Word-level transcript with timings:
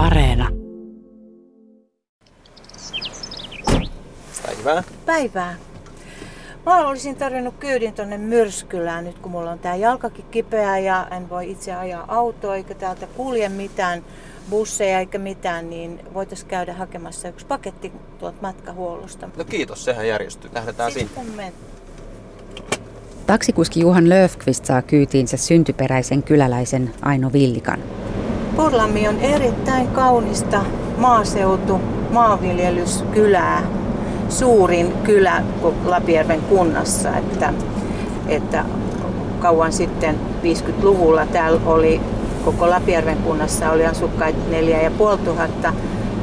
Areena. 0.00 0.48
Päivää. 4.46 4.82
Päivää. 5.06 5.54
Mä 6.66 6.88
olisin 6.88 7.16
tarvinnut 7.16 7.54
kyydin 7.60 7.92
tonne 7.92 8.18
Myrskylään 8.18 9.04
nyt 9.04 9.18
kun 9.18 9.32
mulla 9.32 9.50
on 9.50 9.58
tää 9.58 9.76
jalkakin 9.76 10.24
kipeä 10.30 10.78
ja 10.78 11.08
en 11.10 11.30
voi 11.30 11.50
itse 11.50 11.74
ajaa 11.74 12.04
autoa 12.08 12.56
eikä 12.56 12.74
täältä 12.74 13.06
kulje 13.06 13.48
mitään 13.48 14.04
busseja 14.50 14.98
eikä 14.98 15.18
mitään, 15.18 15.70
niin 15.70 16.00
voitaisiin 16.14 16.48
käydä 16.48 16.72
hakemassa 16.72 17.28
yksi 17.28 17.46
paketti 17.46 17.92
tuolta 18.18 18.38
matkahuollosta. 18.42 19.28
No 19.36 19.44
kiitos, 19.44 19.84
sehän 19.84 20.08
järjestyy. 20.08 20.50
Lähdetään 20.54 20.92
sinne. 20.92 21.08
Sitten 21.14 21.36
me 21.36 21.52
Taksikuski 23.26 23.80
Juhan 23.80 24.08
Löfqvist 24.08 24.64
saa 24.64 24.82
kyytiinsä 24.82 25.36
syntyperäisen 25.36 26.22
kyläläisen 26.22 26.94
Aino 27.02 27.32
Villikan. 27.32 27.82
Porlammi 28.60 29.08
on 29.08 29.18
erittäin 29.18 29.88
kaunista 29.88 30.64
maaseutu, 30.96 31.80
maanviljelyskylää, 32.12 33.62
suurin 34.28 34.92
kylä 34.92 35.42
Lapierven 35.84 36.40
kunnassa, 36.40 37.16
että, 37.16 37.54
että 38.28 38.64
kauan 39.38 39.72
sitten 39.72 40.20
50-luvulla 40.42 41.26
täällä 41.26 41.60
oli 41.66 42.00
koko 42.44 42.70
Lapierven 42.70 43.16
kunnassa 43.16 43.70
oli 43.70 43.86
asukkaita 43.86 44.38
4500 44.50 45.72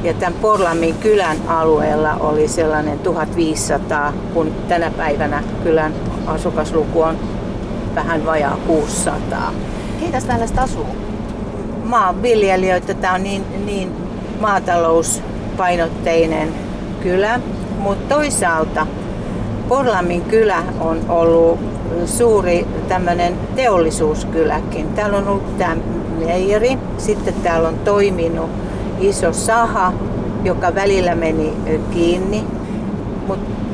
ja 0.04 0.14
tämän 0.14 0.40
Porlammin 0.42 0.96
kylän 0.96 1.38
alueella 1.48 2.16
oli 2.16 2.48
sellainen 2.48 3.00
1500, 3.00 4.14
kun 4.34 4.52
tänä 4.68 4.92
päivänä 4.92 5.44
kylän 5.64 5.94
asukasluku 6.28 7.02
on 7.02 7.18
vähän 7.96 8.26
vajaa 8.26 8.58
600 8.68 9.54
Keitä 10.00 10.22
täällä 10.22 10.48
sitten 10.48 10.64
asuu? 10.64 11.07
Maanviljelijöitä. 11.88 12.94
Tämä 12.94 13.14
on 13.14 13.24
niin, 13.24 13.66
niin 13.66 13.92
maatalouspainotteinen 14.40 16.54
kylä, 17.04 17.40
mutta 17.80 18.16
toisaalta 18.16 18.88
Porlammin 19.70 20.22
kylä 20.22 20.64
on 20.80 21.10
ollut 21.10 21.60
suuri 22.06 22.68
tämmöinen 22.88 23.34
teollisuuskyläkin. 23.56 24.94
Täällä 24.94 25.18
on 25.18 25.28
ollut 25.28 25.58
tämä 25.58 25.78
meijeri, 26.26 26.78
sitten 26.98 27.34
täällä 27.34 27.68
on 27.68 27.80
toiminut 27.80 28.50
iso 29.00 29.34
saha, 29.34 29.94
joka 30.44 30.76
välillä 30.76 31.16
meni 31.16 31.54
kiinni, 31.92 32.44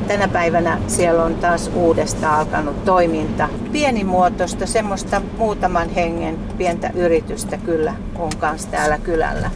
tänä 0.08 0.28
päivänä 0.28 0.78
siellä 0.86 1.24
on 1.24 1.34
taas 1.34 1.70
uudestaan 1.74 2.38
alkanut 2.38 2.84
toiminta. 2.84 3.48
Pienimuotoista, 3.72 4.66
semmoista 4.66 5.22
muutaman 5.38 5.88
hengen 5.88 6.38
pientä 6.58 6.90
yritystä 6.94 7.56
kyllä 7.56 7.94
on 8.18 8.30
kanssa 8.38 8.68
täällä 8.70 8.98
kylällä. 8.98 9.50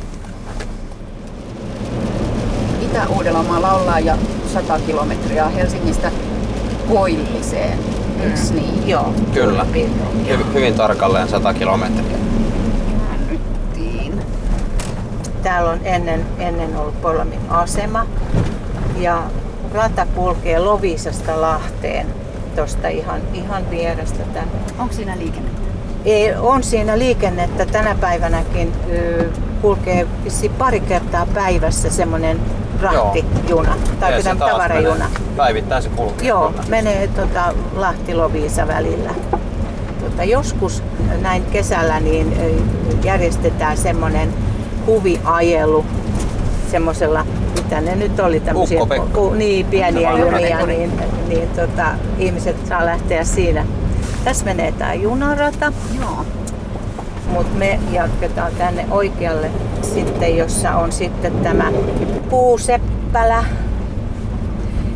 Itä-Uudellamaalla 2.83 3.73
ollaan 3.73 4.05
ja 4.05 4.17
100 4.53 4.79
kilometriä 4.79 5.49
Helsingistä 5.49 6.11
Koilliseen. 6.89 7.79
Eiks 8.21 8.53
niin? 8.53 8.89
Joo, 8.89 9.15
Kyllä. 9.35 9.67
Hy- 10.29 10.55
hyvin 10.55 10.75
tarkalleen 10.75 11.29
100 11.29 11.55
kilometriä. 11.55 12.19
Käännyttiin. 13.09 14.21
Täällä 15.43 15.71
on 15.71 15.79
ennen, 15.85 16.27
ennen 16.39 16.77
ollut 16.77 17.03
Porlamin 17.03 17.41
asema 17.51 18.07
ja 18.99 19.23
rata 19.73 20.07
kulkee 20.15 20.59
Lovisasta 20.59 21.41
Lahteen 21.41 22.07
tuosta 22.57 22.89
ihan, 22.89 23.21
ihan 23.35 23.71
vierestä 23.71 24.23
tänne. 24.35 24.59
Onko 24.79 24.95
siinä 24.95 25.19
liikennettä? 25.19 25.63
Ei, 26.05 26.35
on 26.35 26.63
siinä 26.63 26.99
liikennettä 26.99 27.67
tänä 27.67 27.95
päivänäkin 27.95 28.73
kulkee 29.63 30.07
pari 30.59 30.81
kertaa 30.81 31.27
päivässä 31.35 31.91
semmoinen 31.91 32.41
rahtijuna 32.83 33.77
tai 34.01 34.13
pitää 34.17 34.35
tavarajuna. 34.37 35.05
menee. 35.05 35.37
Päivittäin 35.37 35.83
se 35.83 35.89
kulkee. 35.89 36.29
Joo, 36.29 36.51
kyllä. 36.51 36.63
menee 36.69 37.09
tota, 37.09 37.55
Lahti-Loviisa 37.77 38.69
välillä. 38.69 39.11
Tota, 40.01 40.25
joskus 40.25 40.83
näin 41.21 41.45
kesällä 41.45 42.01
niin 42.01 42.37
järjestetään 43.05 43.77
semmoinen 43.77 44.35
huviajelu 44.87 45.85
semmoisella, 46.71 47.27
mitä 47.63 47.81
ne 47.81 47.97
nyt 47.97 48.21
oli 48.21 48.41
tämmöisiä 48.41 48.81
ku- 49.15 49.35
niin, 49.35 49.67
pieniä 49.67 50.19
junia, 50.19 50.67
niin, 50.67 50.93
niin 51.29 51.49
tota, 51.49 51.87
ihmiset 52.19 52.57
saa 52.69 52.87
lähteä 52.87 53.25
siinä. 53.25 53.67
Tässä 54.25 54.45
menee 54.45 54.73
tämä 54.73 54.95
junarata. 54.95 55.73
Joo. 56.01 56.25
Mutta 57.33 57.59
me 57.59 57.79
jatketaan 57.93 58.53
tänne 58.59 58.87
oikealle 58.91 59.51
sitten, 59.83 60.37
jossa 60.37 60.77
on 60.77 60.93
sitten 60.93 61.33
tämä 61.33 61.73
puuseppälä, 62.31 63.45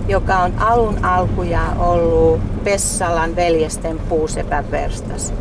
joka 0.08 0.38
on 0.38 0.52
alun 0.58 1.04
alkuja 1.04 1.62
ollut 1.78 2.40
Pessalan 2.64 3.36
veljesten 3.36 3.98
puusepän 3.98 4.70
verstas. 4.70 5.32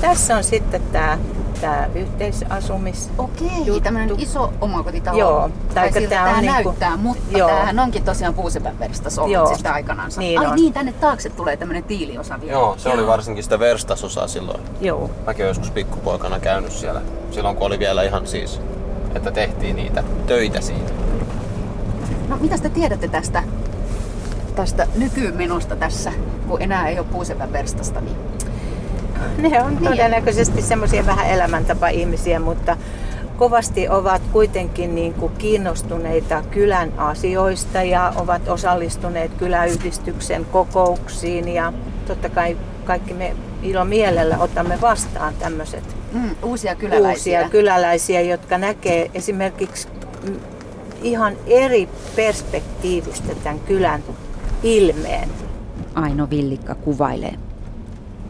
Tässä 0.00 0.36
on 0.36 0.44
sitten 0.44 0.82
tämä, 0.92 1.18
tämä 1.60 1.86
yhteisasumis. 1.94 3.10
Okei, 3.18 3.48
juttu. 3.64 3.80
tämmöinen 3.80 4.20
iso 4.20 4.52
omakotitalo. 4.60 5.18
Joo, 5.18 5.50
Tai 5.74 5.92
siltä 5.92 6.08
tää 6.08 6.24
tää 6.24 6.34
on 6.36 6.40
niinku- 6.40 6.62
näyttää, 6.68 6.96
mutta 6.96 7.38
Joo. 7.38 7.48
tämähän 7.48 7.78
onkin 7.78 8.04
tosiaan 8.04 8.34
puusepän 8.34 8.78
verstas 8.78 9.18
ollut 9.18 9.32
Joo. 9.34 9.54
sitten 9.54 9.72
aikanaan. 9.72 10.10
Niin 10.16 10.40
Ai 10.40 10.46
on. 10.46 10.54
niin, 10.56 10.72
tänne 10.72 10.92
taakse 10.92 11.30
tulee 11.30 11.56
tämmöinen 11.56 11.84
tiiliosa 11.84 12.40
vielä. 12.40 12.52
Joo, 12.52 12.74
se 12.78 12.88
oli 12.88 13.06
varsinkin 13.06 13.44
sitä 13.44 13.58
verstasosaa 13.58 14.28
silloin. 14.28 14.60
Joo. 14.80 15.10
Mäkin 15.26 15.44
olen 15.44 15.50
joskus 15.50 15.70
pikkupoikana 15.70 16.38
käynyt 16.38 16.72
siellä. 16.72 17.00
Silloin 17.30 17.56
kun 17.56 17.66
oli 17.66 17.78
vielä 17.78 18.02
ihan 18.02 18.26
siis, 18.26 18.60
että 19.14 19.30
tehtiin 19.30 19.76
niitä 19.76 20.04
töitä 20.26 20.60
siitä. 20.60 20.92
No 22.28 22.36
mitä 22.40 22.58
te 22.58 22.68
tiedätte 22.68 23.08
tästä, 23.08 23.42
tästä 24.54 24.86
nykymenosta 24.96 25.76
tässä, 25.76 26.12
kun 26.48 26.62
enää 26.62 26.88
ei 26.88 26.98
ole 26.98 27.06
puusepän 27.12 27.52
verstasta? 27.52 28.00
Niin... 28.00 28.16
Ne 29.50 29.62
on 29.62 29.76
todennäköisesti 29.76 30.62
semmoisia 30.62 31.06
vähän 31.06 31.26
elämäntapa-ihmisiä, 31.30 32.40
mutta 32.40 32.76
kovasti 33.36 33.88
ovat 33.88 34.22
kuitenkin 34.32 34.94
niin 34.94 35.14
kuin 35.14 35.32
kiinnostuneita 35.38 36.42
kylän 36.50 36.92
asioista 36.96 37.82
ja 37.82 38.12
ovat 38.16 38.48
osallistuneet 38.48 39.30
kyläyhdistyksen 39.38 40.44
kokouksiin 40.44 41.48
ja 41.48 41.72
totta 42.06 42.28
kai 42.28 42.56
kaikki 42.84 43.14
me 43.14 43.36
ilo 43.62 43.84
mielellä 43.84 44.38
otamme 44.38 44.80
vastaan 44.80 45.34
tämmöiset 45.38 45.98
Mm, 46.12 46.30
uusia 46.42 46.74
kyläläisiä. 46.74 47.38
uusia 47.38 47.50
kyläläisiä, 47.50 48.20
jotka 48.20 48.58
näkee 48.58 49.10
esimerkiksi 49.14 49.88
ihan 51.02 51.36
eri 51.46 51.88
perspektiivistä 52.16 53.34
tämän 53.44 53.60
kylän 53.60 54.02
ilmeen. 54.62 55.28
Aino 55.94 56.30
Villikka 56.30 56.74
kuvailee. 56.74 57.34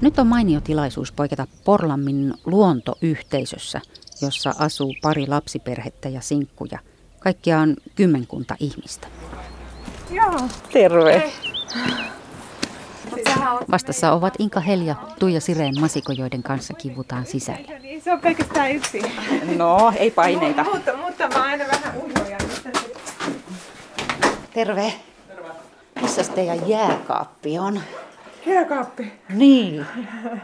Nyt 0.01 0.19
on 0.19 0.27
mainio 0.27 0.61
tilaisuus 0.61 1.13
poiketa 1.13 1.47
Porlammin 1.65 2.35
luontoyhteisössä, 2.45 3.81
jossa 4.23 4.55
asuu 4.59 4.95
pari 5.03 5.27
lapsiperhettä 5.27 6.09
ja 6.09 6.21
sinkkuja. 6.21 6.79
Kaikkiaan 7.19 7.77
kymmenkunta 7.95 8.57
ihmistä. 8.61 9.09
Terve! 10.73 11.33
Vastassa 13.71 14.13
ovat 14.13 14.35
Inka 14.39 14.61
Helja, 14.61 14.95
Tuija 15.19 15.41
Sireen 15.41 15.81
masiko, 15.81 16.13
joiden 16.13 16.43
kanssa 16.43 16.75
kivutaan 16.75 17.27
sisällä. 17.27 17.79
Niin, 17.79 18.03
se 18.03 18.13
on 18.13 18.21
pelkästään 18.21 18.73
yksi. 18.73 19.03
No, 19.57 19.93
ei 19.97 20.11
paineita. 20.11 20.65
Mutta, 20.65 20.97
mutta 20.97 21.29
mä 21.29 21.43
aina 21.43 21.65
vähän 21.73 21.97
ujoja. 21.97 22.39
Terve. 24.55 24.93
Missä 26.03 26.25
teidän 26.25 26.69
jääkaappi 26.69 27.59
on? 27.59 27.81
Jääkaappi. 28.49 29.13
Niin, 29.29 29.87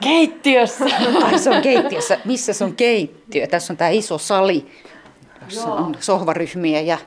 keittiössä. 0.01 0.85
Ai 1.25 1.39
se 1.39 1.51
on 1.51 1.63
keittiössä. 1.63 2.19
Missä 2.25 2.53
se 2.53 2.65
on 2.65 2.77
keittiö? 2.77 3.47
Tässä 3.47 3.73
on 3.73 3.77
tämä 3.77 3.91
iso 3.91 4.19
sali, 4.19 4.67
jossa 5.45 5.69
on 5.69 5.97
sohvaryhmiä 6.01 6.81
ja 6.81 6.99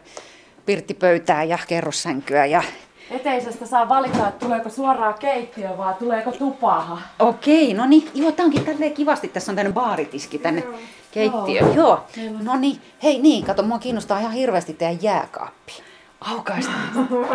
pirttipöytää 0.65 1.43
ja 1.43 1.59
kerrossänkyä. 1.67 2.45
Ja... 2.45 2.63
Eteisestä 3.11 3.65
saa 3.65 3.89
valita, 3.89 4.27
että 4.27 4.45
tuleeko 4.45 4.69
suoraan 4.69 5.13
keittiö 5.19 5.77
vai 5.77 5.93
tuleeko 5.93 6.31
tupaha. 6.31 7.01
Okei, 7.19 7.73
no 7.73 7.85
niin. 7.85 8.09
Joo, 8.13 8.31
tää 8.31 8.45
onkin 8.45 8.65
tälleen 8.65 8.93
kivasti. 8.93 9.27
Tässä 9.27 9.51
on 9.51 9.55
tämmöinen 9.55 9.73
baaritiski 9.73 10.37
tänne 10.39 10.63
keittiöön. 11.11 11.75
Joo. 11.75 12.03
No 12.43 12.55
niin. 12.55 12.81
Hei 13.03 13.19
niin, 13.19 13.45
kato, 13.45 13.63
mua 13.63 13.79
kiinnostaa 13.79 14.19
ihan 14.19 14.31
hirveästi 14.31 14.73
teidän 14.73 14.97
jääkaappi. 15.01 15.73
Aukaista. 16.21 16.71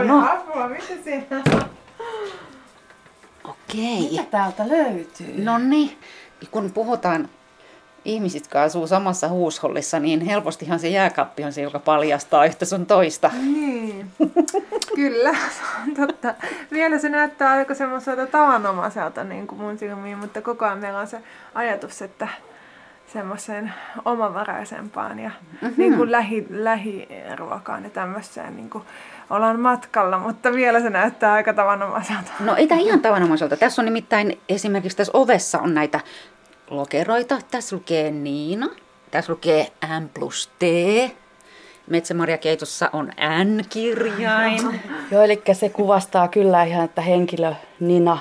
No. 0.05 0.33
Apua, 0.33 0.69
mitä 0.69 0.87
siinä? 1.05 1.43
Okei. 3.45 4.09
Mitä 4.11 4.25
täältä 4.31 4.69
löytyy? 4.69 5.45
No 5.45 5.59
niin, 5.59 5.99
kun 6.51 6.73
puhutaan 6.73 7.29
ihmisistä, 8.05 8.47
jotka 8.47 8.63
asuu 8.63 8.87
samassa 8.87 9.29
huushollissa, 9.29 9.99
niin 9.99 10.21
helpostihan 10.21 10.79
se 10.79 10.89
jääkaappi 10.89 11.45
on 11.45 11.53
se, 11.53 11.63
joka 11.63 11.79
paljastaa 11.79 12.45
yhtä 12.45 12.65
sun 12.65 12.87
toista. 12.87 13.31
Niin. 13.43 14.11
Kyllä, 14.95 15.33
se 15.33 15.63
on 15.83 15.95
totta. 15.95 16.35
Vielä 16.73 16.99
se 16.99 17.09
näyttää 17.09 17.51
aika 17.51 17.75
semmoiselta 17.75 18.27
tavanomaiselta 18.27 19.25
niin 19.25 19.47
kuin 19.47 19.61
mun 19.61 19.79
silmiin, 19.79 20.19
mutta 20.19 20.43
koko 20.43 20.65
ajan 20.65 20.79
meillä 20.79 20.99
on 20.99 21.07
se 21.07 21.19
ajatus, 21.55 22.03
että 22.03 22.29
semmoiseen 23.13 23.73
omavaraisempaan 24.05 25.19
ja 25.19 25.31
mm-hmm. 25.31 25.75
niin 25.77 25.97
kuin 25.97 26.13
lähi, 26.13 26.47
lähiruokaan 26.51 27.85
ja 27.85 27.91
tämmöiseen 27.91 28.57
niin 28.57 28.71
kuin 28.71 28.85
ollaan 29.33 29.61
matkalla, 29.61 30.19
mutta 30.19 30.53
vielä 30.53 30.81
se 30.81 30.91
näyttää 30.91 31.33
aika 31.33 31.53
tavanomaiselta. 31.53 32.31
No 32.41 32.57
ei 32.57 32.67
tämä 32.67 32.81
ihan 32.81 33.01
tavanomaiselta. 33.01 33.57
Tässä 33.57 33.83
on 33.83 33.87
nimittäin 33.87 34.41
esimerkiksi 34.49 34.97
tässä 34.97 35.11
ovessa 35.15 35.59
on 35.59 35.75
näitä 35.75 36.01
lokeroita. 36.71 37.39
Tässä 37.51 37.77
lukee 37.77 38.11
Niina, 38.11 38.69
tässä 39.11 39.33
lukee 39.33 39.67
M 40.01 40.09
plus 40.15 40.51
T, 40.59 40.63
Metsämarjakeitossa 41.87 42.91
on 42.93 43.13
N-kirjain. 43.45 44.81
Joo, 45.11 45.23
eli 45.23 45.43
se 45.53 45.69
kuvastaa 45.69 46.29
kyllä 46.29 46.65
ihan, 46.65 46.85
että 46.85 47.03
henkilö 47.03 47.55
Nina 47.81 48.19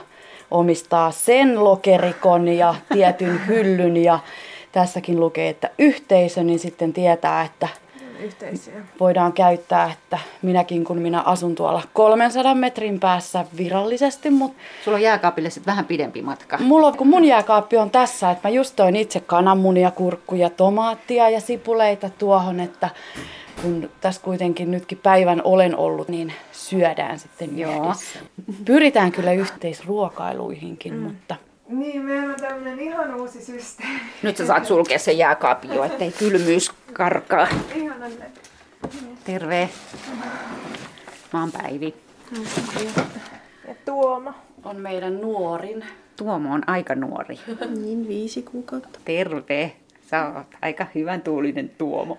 omistaa 0.52 1.12
sen 1.12 1.64
lokerikon 1.64 2.48
ja 2.48 2.76
tietyn 2.94 3.48
hyllyn 3.48 3.98
ja 3.98 4.20
tässäkin 4.72 5.20
lukee, 5.20 5.50
että 5.50 5.70
yhteisö, 5.80 6.44
niin 6.44 6.60
sitten 6.60 6.94
tietää, 6.94 7.44
että 7.44 7.68
Yhteisiä. 8.22 8.74
voidaan 9.00 9.34
käyttää, 9.34 9.92
että 9.92 10.20
minäkin 10.42 10.84
kun 10.84 10.98
minä 10.98 11.22
asun 11.22 11.56
tuolla 11.56 11.82
300 11.94 12.56
metrin 12.56 13.00
päässä 13.00 13.46
virallisesti, 13.58 14.30
mutta 14.30 14.62
Sulla 14.84 14.96
on 14.96 15.02
jääkaapille 15.02 15.50
sitten 15.50 15.72
vähän 15.72 15.86
pidempi 15.86 16.22
matka. 16.22 16.58
mulla 16.58 16.88
on, 16.88 16.98
kun 16.98 17.08
mun 17.08 17.26
jääkaappi 17.26 17.78
on 17.78 17.90
tässä, 17.92 18.32
että 18.32 18.48
mä 18.50 18.54
just 18.56 18.76
toin 18.76 18.96
itse 18.96 19.20
kananmunia, 19.20 19.92
kurkkuja, 19.92 20.50
tomaattia 20.50 21.30
ja 21.30 21.42
sipuleita 21.42 22.10
tuohon, 22.10 22.60
että 22.60 22.90
kun 23.62 23.90
tässä 24.02 24.22
kuitenkin 24.22 24.72
nytkin 24.72 24.98
päivän 24.98 25.42
olen 25.44 25.76
ollut, 25.76 26.08
niin 26.08 26.34
syödään 26.52 27.20
sitten 27.20 27.58
Joo. 27.60 27.84
yhdessä. 27.84 28.20
Pyritään 28.66 29.12
kyllä 29.12 29.32
yhteisruokailuihinkin, 29.32 30.94
mm. 30.94 31.00
mutta 31.00 31.36
Niin, 31.72 32.02
meillä 32.06 32.34
on 32.34 32.40
tämmöinen 32.40 32.80
ihan 32.80 33.16
uusi 33.16 33.46
systeemi. 33.46 34.00
Nyt 34.24 34.38
sä 34.38 34.46
saat 34.46 34.66
sulkea 34.66 35.00
sen 35.00 35.18
jääkaapin 35.18 35.74
jo, 35.74 35.84
ettei 35.84 36.12
kylmyys 36.12 36.72
karkaa. 36.94 37.48
Ihanan 37.76 38.12
Terve. 39.24 39.70
Mä 41.34 41.40
oon 41.40 41.52
Päivi. 41.52 41.96
Ja 43.68 43.76
Tuoma. 43.86 44.34
on 44.64 44.76
meidän 44.76 45.22
nuorin. 45.22 45.86
Tuomo 46.16 46.54
on 46.54 46.62
aika 46.68 46.96
nuori. 46.96 47.40
Niin, 47.82 48.08
viisi 48.08 48.42
kuukautta. 48.42 49.00
Terve. 49.06 49.72
Sä 50.10 50.28
oot 50.36 50.48
aika 50.62 50.86
hyvän 50.96 51.22
tuulinen 51.22 51.70
Tuomo. 51.78 52.18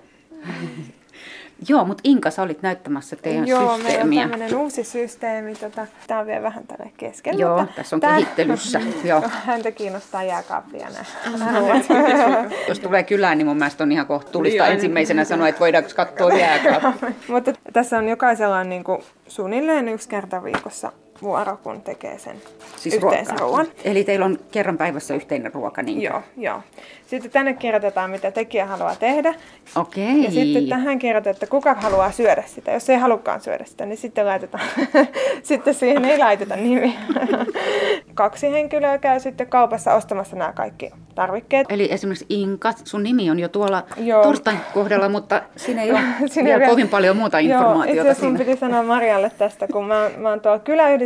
Joo, 1.69 1.85
mutta 1.85 2.01
Inka, 2.05 2.31
sä 2.31 2.43
olit 2.43 2.63
näyttämässä 2.63 3.17
teidän 3.17 3.49
Joo, 3.49 3.61
meillä 3.61 3.73
on 3.73 3.81
systeemiä. 3.81 4.23
tämmöinen 4.29 4.57
uusi 4.57 4.85
systeemi. 4.85 5.55
Tota, 5.55 5.87
Tämä 6.07 6.21
on 6.21 6.27
vielä 6.27 6.43
vähän 6.43 6.67
tälle 6.67 6.93
kesken. 6.97 7.39
Joo, 7.39 7.59
mutta 7.61 7.75
tässä 7.77 7.97
on 7.97 8.01
tää- 8.01 8.15
kehittelyssä. 8.15 8.81
Joo. 9.05 9.23
Häntä 9.47 9.71
kiinnostaa 9.71 10.23
jääkaappi 10.23 10.79
ja 10.79 10.87
nämä. 10.91 11.05
Jos 12.69 12.81
tulee 12.81 13.03
kylään, 13.03 13.39
niin 13.39 13.47
mun 13.47 13.57
mielestä 13.57 13.85
on 13.85 13.93
ihan 13.93 14.07
kohtuullista 14.07 14.67
ensimmäisenä 14.67 15.25
sanoa, 15.25 15.49
että 15.49 15.61
voidaanko 15.61 15.91
katsoa 15.97 16.33
jääkaappi. 16.39 17.07
Mutta 17.29 17.53
tässä 17.73 17.99
on 17.99 18.09
jokaisella 18.09 18.59
on 18.59 18.69
niin 18.69 18.85
kuin 18.85 19.03
suunnilleen 19.29 19.89
yksi 19.89 20.09
kerta 20.09 20.45
viikossa 20.45 20.93
vuoro, 21.23 21.57
kun 21.63 21.83
tekee 21.83 22.19
sen 22.19 22.37
Siis 22.77 22.95
yhteisruoan. 22.95 23.67
Eli 23.85 24.05
teillä 24.05 24.25
on 24.25 24.39
kerran 24.51 24.79
päivässä 24.79 25.15
yhteinen 25.15 25.55
ruoka, 25.55 25.83
niin? 25.83 26.03
Joo, 26.03 26.23
joo. 26.37 26.63
Sitten 27.07 27.31
tänne 27.31 27.55
kirjoitetaan, 27.55 28.11
mitä 28.11 28.31
tekijä 28.31 28.67
haluaa 28.67 28.97
tehdä. 28.97 29.35
Okei. 29.77 30.25
Ja 30.25 30.31
sitten 30.31 30.69
tähän 30.69 30.99
kirjoitetaan, 30.99 31.35
että 31.35 31.47
kuka 31.47 31.75
haluaa 31.75 32.13
syödä 32.13 32.43
sitä. 32.47 32.73
Jos 32.73 32.91
ei 32.91 32.97
halukaan 32.97 33.41
syödä 33.41 33.65
sitä, 33.65 33.87
niin 33.87 33.97
sitten 33.97 34.27
laitetaan. 34.27 34.65
sitten 35.43 35.75
siihen 35.75 36.05
ei 36.05 36.19
laiteta 36.19 36.57
nimi. 36.57 36.99
Kaksi 38.15 38.51
henkilöä 38.51 38.99
käy 38.99 39.21
sitten 39.21 39.47
kaupassa 39.47 39.95
ostamassa 39.95 40.37
nämä 40.37 40.53
kaikki 40.53 40.91
tarvikkeet. 41.15 41.67
Eli 41.71 41.93
esimerkiksi 41.93 42.27
Inka, 42.29 42.73
sun 42.85 43.03
nimi 43.03 43.31
on 43.31 43.39
jo 43.39 43.49
tuolla 43.49 43.85
Joo. 43.97 44.23
torstain 44.23 44.59
kohdalla, 44.75 45.09
mutta 45.09 45.43
siinä 45.57 45.83
ei 45.83 45.91
ole 45.91 46.01
Siinä 46.27 46.49
vielä 46.49 46.67
kovin 46.67 46.89
paljon 46.89 47.17
muuta 47.17 47.41
Joo, 47.41 47.47
itse 47.47 47.65
informaatiota 47.65 48.11
asiassa 48.11 48.39
piti 48.39 48.57
sanoa 48.57 48.83
Marjalle 48.83 49.31
tästä, 49.39 49.67
kun 49.73 49.87
mä, 49.87 50.11
mä 50.17 50.29
oon 50.29 50.41
tuolla 50.41 50.59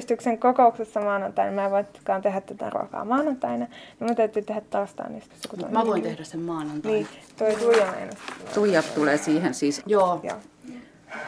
kyläyhdistyksen 0.07 0.39
kokouksessa 0.39 1.01
maanantaina. 1.01 1.53
Mä 1.53 1.65
en 1.65 1.71
voikaan 1.71 2.23
tehdä 2.23 2.41
tätä 2.41 2.71
ruokaa 2.71 3.05
maanantaina. 3.05 3.67
Niin 3.67 4.09
mun 4.09 4.17
täytyy 4.17 4.43
tehdä 4.43 4.61
torstaina. 4.71 5.13
Niin 5.13 5.23
kun 5.51 5.59
toi 5.59 5.71
Mä 5.71 5.87
voin 5.87 6.03
tehdä 6.03 6.25
sen 6.25 6.41
maanantaina. 6.41 6.97
Niin, 6.97 7.09
toi 7.37 7.55
Tuija 7.55 7.87
meinasi. 7.87 8.19
Tuija 8.55 8.83
tulee 8.83 9.17
siihen 9.17 9.55
siis. 9.55 9.83
Joo, 9.87 10.21
Joo. 10.23 10.37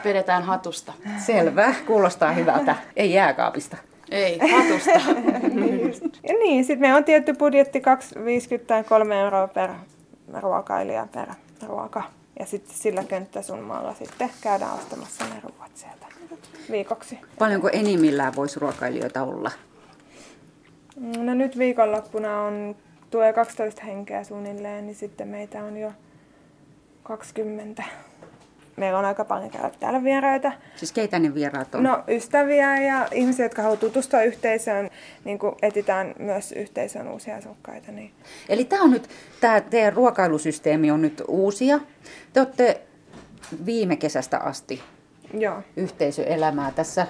vedetään 0.03 0.43
hatusta. 0.43 0.93
Selvä, 1.25 1.75
kuulostaa 1.87 2.31
hyvältä. 2.31 2.75
Ei 2.95 3.13
jääkaapista. 3.13 3.77
Ei, 4.11 4.39
hatusta. 4.39 4.91
Ja 6.23 6.33
niin, 6.39 6.65
sitten 6.65 6.79
meillä 6.79 6.97
on 6.97 7.03
tietty 7.03 7.33
budjetti 7.33 7.79
2,50 7.79 8.65
tai 8.67 8.83
3 8.83 9.19
euroa 9.19 9.47
per 9.47 9.69
ruokailija 10.39 11.07
per 11.13 11.29
ruoka. 11.67 12.03
Ja 12.39 12.45
sitten 12.45 12.75
sillä 12.75 13.03
könttäsummalla 13.03 13.93
sitten 13.93 14.29
käydään 14.41 14.73
ostamassa 14.73 15.25
ne 15.25 15.41
ruoat 15.43 15.71
sieltä 15.75 16.05
viikoksi. 16.71 17.19
Paljonko 17.39 17.69
enimmillään 17.73 18.35
voisi 18.35 18.59
ruokailijoita 18.59 19.23
olla? 19.23 19.51
No 21.17 21.33
nyt 21.33 21.57
viikonloppuna 21.57 22.41
on, 22.41 22.75
tulee 23.11 23.33
12 23.33 23.83
henkeä 23.83 24.23
suunnilleen, 24.23 24.85
niin 24.85 24.95
sitten 24.95 25.27
meitä 25.27 25.63
on 25.63 25.77
jo 25.77 25.91
20. 27.03 27.83
Meillä 28.75 28.99
on 28.99 29.05
aika 29.05 29.25
paljon 29.25 29.49
käydä 29.49 29.71
täällä 29.79 30.03
vieraita. 30.03 30.51
Siis 30.75 30.91
keitä 30.91 31.19
ne 31.19 31.33
vieraat 31.33 31.75
on? 31.75 31.83
No 31.83 32.03
ystäviä 32.07 32.81
ja 32.81 33.07
ihmisiä, 33.11 33.45
jotka 33.45 33.61
haluaa 33.61 33.79
tutustua 33.79 34.21
yhteisöön, 34.21 34.89
niin 35.25 35.39
kuin 35.39 35.55
etsitään 35.61 36.15
myös 36.19 36.51
yhteisön 36.51 37.07
uusia 37.07 37.35
asukkaita. 37.35 37.91
Niin. 37.91 38.11
Eli 38.49 38.65
tämä 38.65 38.83
on 38.83 38.91
nyt, 38.91 39.09
tämä 39.41 39.61
teidän 39.61 39.93
ruokailusysteemi 39.93 40.91
on 40.91 41.01
nyt 41.01 41.23
uusia. 41.27 41.79
Te 42.33 42.39
olette 42.39 42.81
viime 43.65 43.95
kesästä 43.95 44.37
asti 44.37 44.81
Joo. 45.33 45.61
yhteisöelämää 45.77 46.71
tässä, 46.71 47.07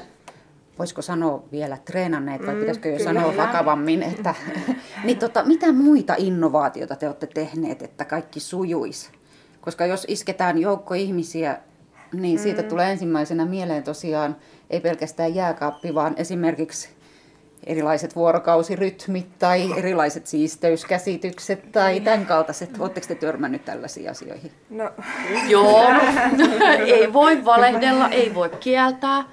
voisiko 0.80 1.02
sanoa 1.02 1.44
vielä 1.52 1.78
treenanneet 1.86 2.46
vai 2.46 2.54
Mm, 2.54 2.60
pitäisikö 2.60 2.90
jo 2.90 3.00
sanoa 3.00 3.38
vakavammin, 3.38 4.04
että 4.04 4.36
niin 5.04 5.18
tota, 5.20 5.44
mitä 5.44 5.72
muita 5.72 6.16
innovaatioita 6.18 6.96
te 6.96 7.08
olette 7.08 7.28
tehneet, 7.28 7.82
että 7.82 8.06
kaikki 8.06 8.40
sujuisi? 8.40 9.10
Koska 9.62 9.86
jos 9.86 10.06
isketään 10.10 10.58
joukko 10.58 10.94
ihmisiä, 10.94 11.58
niin 12.14 12.40
siitä 12.40 12.62
Mm. 12.62 12.68
tulee 12.68 12.92
ensimmäisenä 12.92 13.46
mieleen 13.46 13.84
tosiaan 13.84 14.36
ei 14.70 14.80
pelkästään 14.80 15.36
jääkaappi, 15.36 15.96
vaan 15.96 16.14
esimerkiksi 16.18 16.90
erilaiset 17.66 18.16
vuorokausirytmit 18.16 19.28
tai 19.40 19.78
erilaiset 19.78 20.28
siisteyskäsitykset 20.28 21.72
tai 21.72 22.00
tämän 22.00 22.26
kaltaiset. 22.26 22.70
Oletteko 22.80 23.08
te 23.08 23.16
törmännyt 23.16 23.66
tällaisiin 23.66 24.12
asioihin? 24.12 24.52
No, 24.70 24.92
Joo, 25.48 25.84
ei 26.86 27.14
voi 27.14 27.46
valehdella, 27.46 28.10
ei 28.10 28.36
voi 28.36 28.50
kieltää, 28.50 29.24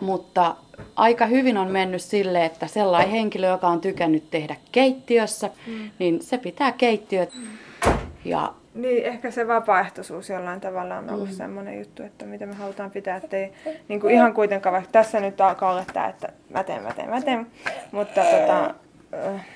mutta 0.00 0.56
aika 0.96 1.26
hyvin 1.26 1.58
on 1.58 1.70
mennyt 1.70 2.02
sille, 2.02 2.44
että 2.44 2.66
sellainen 2.66 3.10
henkilö, 3.10 3.48
joka 3.48 3.68
on 3.68 3.80
tykännyt 3.80 4.30
tehdä 4.30 4.56
keittiössä, 4.72 5.50
niin 5.98 6.22
se 6.22 6.38
pitää 6.38 6.72
keittiöt. 6.72 7.32
Ja 8.24 8.52
Niin, 8.76 9.04
ehkä 9.04 9.30
se 9.30 9.48
vapaaehtoisuus 9.48 10.30
jollain 10.30 10.60
tavalla 10.60 10.96
on 10.96 11.10
ollut 11.10 11.28
mm. 11.28 11.34
semmoinen 11.34 11.78
juttu, 11.78 12.02
että 12.02 12.24
mitä 12.24 12.46
me 12.46 12.54
halutaan 12.54 12.90
pitää, 12.90 13.16
ettei 13.16 13.52
niin 13.88 14.00
kuin 14.00 14.14
ihan 14.14 14.34
kuitenkaan, 14.34 14.72
vaikka 14.72 14.92
tässä 14.92 15.20
nyt 15.20 15.40
alkaa 15.40 15.70
olla 15.70 15.84
tämä, 15.92 16.08
että 16.08 16.32
mä 16.50 16.64
teen, 16.64 16.82
mä 16.82 16.92
teen, 16.92 17.10
mä 17.10 17.20
teen, 17.20 17.46
mutta 17.92 18.20
tota, 18.24 18.74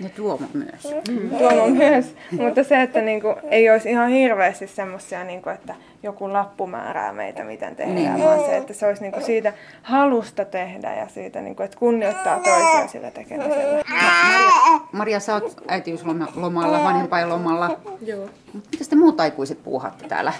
Ja 0.00 0.08
Tuomo 0.08 0.46
myös. 0.54 0.94
Tuomo 1.38 1.66
myös, 1.68 2.14
mutta 2.40 2.64
se, 2.64 2.82
että 2.82 3.00
niin 3.00 3.20
kuin, 3.20 3.34
ei 3.50 3.70
olisi 3.70 3.90
ihan 3.90 4.08
hirveästi 4.08 4.66
semmoisia, 4.66 5.24
niin 5.24 5.42
kuin, 5.42 5.54
että 5.54 5.74
joku 6.02 6.32
lappu 6.32 6.66
määrää 6.66 7.12
meitä, 7.12 7.44
miten 7.44 7.76
tehdään, 7.76 7.94
Niin. 8.14 8.24
vaan 8.24 8.40
se, 8.40 8.56
että 8.56 8.72
se 8.74 8.86
olisi 8.86 9.02
niin 9.02 9.12
kuin 9.12 9.22
siitä 9.24 9.52
halusta 9.82 10.44
tehdä 10.44 10.94
ja 10.94 11.08
siitä, 11.08 11.40
niin 11.40 11.56
kuin, 11.56 11.64
että 11.64 11.78
kunnioittaa 11.78 12.38
toisia 12.38 12.86
sillä 12.88 13.10
tekemisellä. 13.10 13.82
Maria, 13.90 14.80
Maria, 14.92 15.20
sä 15.20 15.34
oot 15.34 15.62
äitiyslomalla, 15.68 16.84
vanhempainlomalla. 16.84 17.80
Joo. 18.06 18.28
Mitä 18.54 18.84
te 18.90 18.96
muut 18.96 19.20
aikuiset 19.20 19.62
puuhatte 19.64 20.08
täällä? 20.08 20.32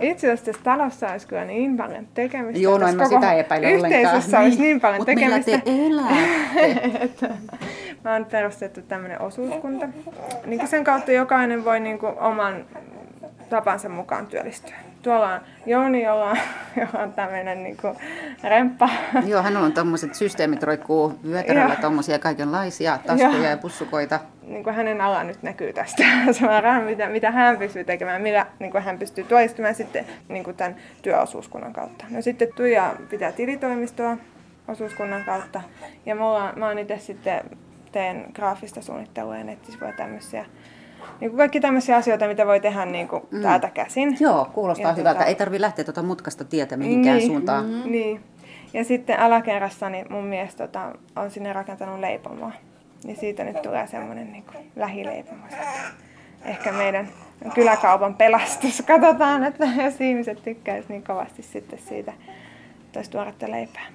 Itse 0.00 0.26
asiassa 0.26 0.44
tässä 0.46 0.62
talossa 0.64 1.08
olisi 1.08 1.26
kyllä 1.26 1.44
niin 1.44 1.76
paljon 1.76 2.08
tekemistä. 2.14 2.62
Joo, 2.62 2.78
no 2.78 2.86
en 2.88 2.96
mä 2.96 3.08
sitä 3.08 3.32
epäile 3.32 3.66
ollenkaan. 3.66 4.02
Yhteisössä 4.02 4.40
olisi 4.40 4.60
niin 4.60 4.80
paljon 4.80 5.00
Mut 5.00 5.06
millä 5.08 5.38
tekemistä. 5.38 5.64
te 5.64 5.86
elätte? 5.86 7.28
mä 8.06 8.12
oon 8.12 8.24
perustettu 8.24 8.82
tämmöinen 8.82 9.20
osuuskunta. 9.20 9.88
Niin 10.46 10.68
sen 10.68 10.84
kautta 10.84 11.12
jokainen 11.12 11.64
voi 11.64 11.80
niin 11.80 11.98
kuin 11.98 12.18
oman 12.18 12.64
tapansa 13.48 13.88
mukaan 13.88 14.26
työllistyä. 14.26 14.74
Tuolla 15.02 15.34
on 15.34 15.40
Jouni, 15.66 16.02
jolla 16.02 16.30
on, 16.30 16.36
jolla 16.80 17.04
on 17.04 17.12
tämmöinen 17.12 17.62
niin 17.62 17.76
kuin 17.76 17.96
remppa. 18.42 18.88
Joo, 19.26 19.42
hänellä 19.42 19.66
on 19.66 19.72
tommoset 19.72 20.14
systeemit 20.14 20.62
roikkuu 20.62 21.18
vyötäröllä 21.28 21.74
Joo. 21.74 21.80
tommosia 21.80 22.18
kaikenlaisia 22.18 22.98
taskuja 23.06 23.32
Joo. 23.32 23.50
ja 23.50 23.56
pussukoita. 23.56 24.20
Niin 24.42 24.64
kuin 24.64 24.76
hänen 24.76 25.00
ala 25.00 25.24
nyt 25.24 25.42
näkyy 25.42 25.72
tästä 25.72 26.04
suoraan, 26.38 26.84
mitä, 26.84 27.08
mitä 27.08 27.30
hän 27.30 27.56
pystyy 27.56 27.84
tekemään, 27.84 28.22
millä 28.22 28.46
niin 28.58 28.72
kuin 28.72 28.84
hän 28.84 28.98
pystyy 28.98 29.24
työllistämään 29.24 29.74
sitten 29.74 30.04
niin 30.28 30.44
kuin 30.44 30.56
tämän 30.56 30.76
työosuuskunnan 31.02 31.72
kautta. 31.72 32.04
No 32.10 32.22
sitten 32.22 32.48
Tuija 32.56 32.94
pitää 33.10 33.32
tilitoimistoa 33.32 34.16
osuuskunnan 34.68 35.24
kautta. 35.24 35.62
Ja 36.06 36.14
mulla, 36.14 36.52
mä 36.56 36.66
oon 36.66 36.78
itse 36.78 36.98
sitten 36.98 37.40
teen 37.96 38.24
graafista 38.34 38.82
suunnittelua 38.82 39.36
ja 39.36 39.44
nettisivuja 39.44 39.90
ja 39.90 39.96
tämmöisiä 39.96 40.44
niin 41.20 41.30
kuin 41.30 41.38
kaikki 41.38 41.60
tämmöisiä 41.60 41.96
asioita, 41.96 42.28
mitä 42.28 42.46
voi 42.46 42.60
tehdä 42.60 42.84
niin 42.86 43.08
kuin 43.08 43.22
mm. 43.30 43.42
täältä 43.42 43.70
käsin. 43.70 44.16
Joo, 44.20 44.50
kuulostaa 44.54 44.90
Ja 44.90 44.94
hyvältä. 44.96 45.20
tota- 45.20 45.26
Ei 45.26 45.34
tarvi 45.34 45.60
lähteä 45.60 45.84
tuota 45.84 46.02
mutkasta 46.02 46.44
tietä 46.44 46.76
mihinkään 46.76 47.16
Niin. 47.16 47.26
suuntaan. 47.26 47.64
Mm. 47.66 47.82
Niin. 47.92 48.20
Ja 48.72 48.84
sitten 48.84 49.20
alakerrassa 49.20 49.88
niin 49.90 50.06
mun 50.10 50.24
mies 50.24 50.54
tota, 50.54 50.92
on 51.16 51.30
sinne 51.30 51.52
rakentanut 51.52 52.00
leipomoa. 52.00 52.52
Niin 53.04 53.16
siitä 53.16 53.44
nyt 53.44 53.62
tulee 53.62 53.86
semmoinen 53.86 54.32
niin 54.32 54.44
kuin 54.52 54.70
lähileipomo. 54.76 55.46
Ehkä 56.44 56.72
meidän 56.72 57.08
kyläkaupan 57.54 58.14
pelastus. 58.14 58.82
Katsotaan, 58.86 59.44
että 59.44 59.64
jos 59.84 60.00
ihmiset 60.00 60.42
tykkäis 60.42 60.88
niin 60.88 61.02
kovasti 61.04 61.42
sitten 61.42 61.78
siitä, 61.78 62.12
olisi 62.98 63.10
tuoretta 63.10 63.50
leipää. 63.50 63.86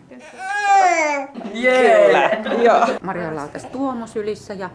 Joo. 2.63 2.87
Marjalla 3.01 3.41
on 3.41 3.49
tässä 3.49 3.69
Tuomo 3.69 4.07
sylissä 4.07 4.53
ja 4.53 4.69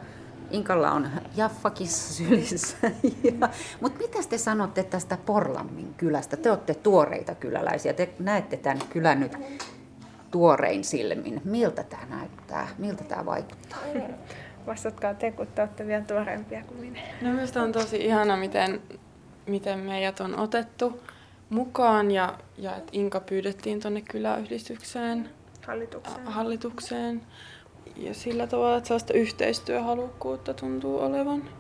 Inkalla 0.51 0.91
on 0.91 1.09
Jaffakin 1.37 1.89
sylissä. 1.89 2.77
Ja, 3.25 3.49
mutta 3.81 3.99
mitä 3.99 4.19
te 4.29 4.39
sanotte 4.39 4.83
tästä 4.83 5.19
Porlammin 5.27 5.95
kylästä? 5.95 6.37
Te 6.37 6.51
olette 6.51 6.75
tuoreita 6.75 7.35
kyläläisiä. 7.35 7.93
Te 7.93 8.09
näette 8.19 8.57
tämän 8.57 8.79
kylän 8.91 9.21
nyt 9.21 9.37
tuorein 10.31 10.85
silmin. 10.85 11.41
Miltä 11.45 11.83
tämä 11.83 12.03
näyttää? 12.11 12.69
Miltä 12.79 13.05
tämä 13.05 13.27
vaikuttaa? 13.27 13.79
Vastatkaa 14.67 15.15
te, 15.15 15.33
kun 15.33 15.47
te 15.47 15.63
olette 15.63 15.87
vielä 15.87 16.05
tuoreempia 16.05 16.63
kuin 16.65 16.81
minä. 16.81 17.01
No 17.21 17.33
minusta 17.33 17.63
on 17.63 17.73
tosi 17.73 17.97
ihana, 17.97 18.37
miten, 18.37 18.81
miten 19.47 19.79
meidät 19.79 20.21
on 20.21 20.39
otettu 20.39 21.01
mukaan 21.51 22.11
ja, 22.11 22.39
ja 22.59 22.77
että 22.77 22.91
Inka 22.93 23.21
pyydettiin 23.21 23.81
tuonne 23.81 24.01
kyläyhdistykseen, 24.01 25.31
Hallitukseen. 25.67 26.27
hallitukseen. 26.27 27.23
Ja 27.97 28.15
sillä 28.15 28.47
tavalla, 28.47 28.77
että 28.77 28.89
sellaista 28.89 29.13
yhteistyöhalukkuutta 29.13 30.55
tuntuu 30.55 31.01
olevan. 31.01 31.51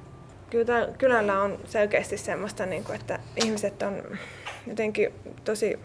Kyllä 0.50 0.88
kylällä 0.99 1.43
on 1.43 1.59
selkeästi 1.64 2.16
semmoista, 2.19 2.66
niin 2.66 2.85
kuin, 2.85 3.00
että 3.00 3.19
ihmiset 3.45 3.83
on 3.83 4.02
jotenkin 4.66 5.12
tosi 5.45 5.78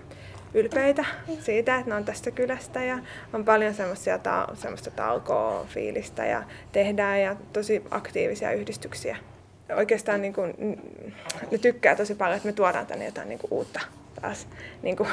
ylpeitä 0.53 1.05
siitä, 1.39 1.75
että 1.75 1.89
ne 1.89 1.95
on 1.95 2.05
tästä 2.05 2.31
kylästä 2.31 2.83
ja 2.83 2.99
on 3.33 3.45
paljon 3.45 3.73
semmoisia 3.73 4.17
ta- 4.17 4.47
semmoista 4.53 4.91
talkoa 4.91 5.65
fiilistä 5.69 6.25
ja 6.25 6.43
tehdään 6.71 7.21
ja 7.21 7.35
tosi 7.53 7.83
aktiivisia 7.91 8.51
yhdistyksiä. 8.51 9.17
Oikeastaan 9.75 10.21
niin 10.21 10.33
kuin, 10.33 10.53
ne 11.51 11.57
tykkää 11.57 11.95
tosi 11.95 12.15
paljon, 12.15 12.37
että 12.37 12.47
me 12.47 12.53
tuodaan 12.53 12.87
tänne 12.87 13.05
jotain 13.05 13.29
niin 13.29 13.39
kuin 13.39 13.53
uutta 13.53 13.79
taas. 14.21 14.47
Niin 14.81 14.97
kuin, 14.97 15.09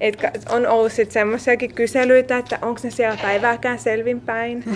etkä, 0.00 0.32
on 0.48 0.66
ollut 0.66 0.92
sitten 0.92 1.12
semmoisiakin 1.12 1.74
kyselyitä, 1.74 2.38
että 2.38 2.58
onko 2.62 2.80
ne 2.84 2.90
siellä 2.90 3.18
päivääkään 3.22 3.78
selvinpäin. 3.78 4.64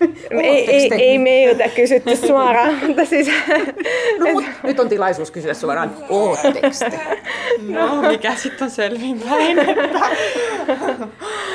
ei, 0.30 0.70
ei, 0.70 0.88
te? 0.88 0.94
ei 0.94 1.18
meiltä 1.18 1.68
kysytty 1.68 2.16
suoraan, 2.16 2.78
mutta 2.86 3.04
siis... 3.04 3.30
No, 4.18 4.32
mut, 4.32 4.44
nyt 4.62 4.80
on 4.80 4.88
tilaisuus 4.88 5.30
kysyä 5.30 5.54
suoraan, 5.54 5.90
ootteko 6.08 6.68
te? 6.90 7.00
No, 7.68 8.02
mikä 8.02 8.34
sitten 8.34 8.64
on 8.64 8.70
selvinpäin? 8.70 9.56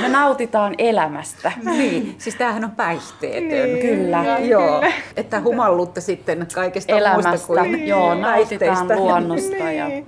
Me 0.02 0.10
nautitaan 0.10 0.76
elämästä. 0.78 1.52
Niin, 1.78 2.16
siis 2.18 2.36
tämähän 2.36 2.64
on 2.64 2.72
päihteetön. 2.72 3.74
Niin. 3.74 3.80
Kyllä. 3.80 4.38
Joo, 4.40 4.84
että 5.18 5.42
humallutte 5.42 6.02
sitten 6.02 6.48
kaikesta 6.54 6.94
muusta 6.94 7.10
Elämästä. 7.30 7.48
kuin 7.48 7.88
Joo, 7.88 8.16
nautitaan 8.16 8.88
luonnosta. 8.96 9.72
Ja... 9.72 9.88
Niin. 9.88 10.08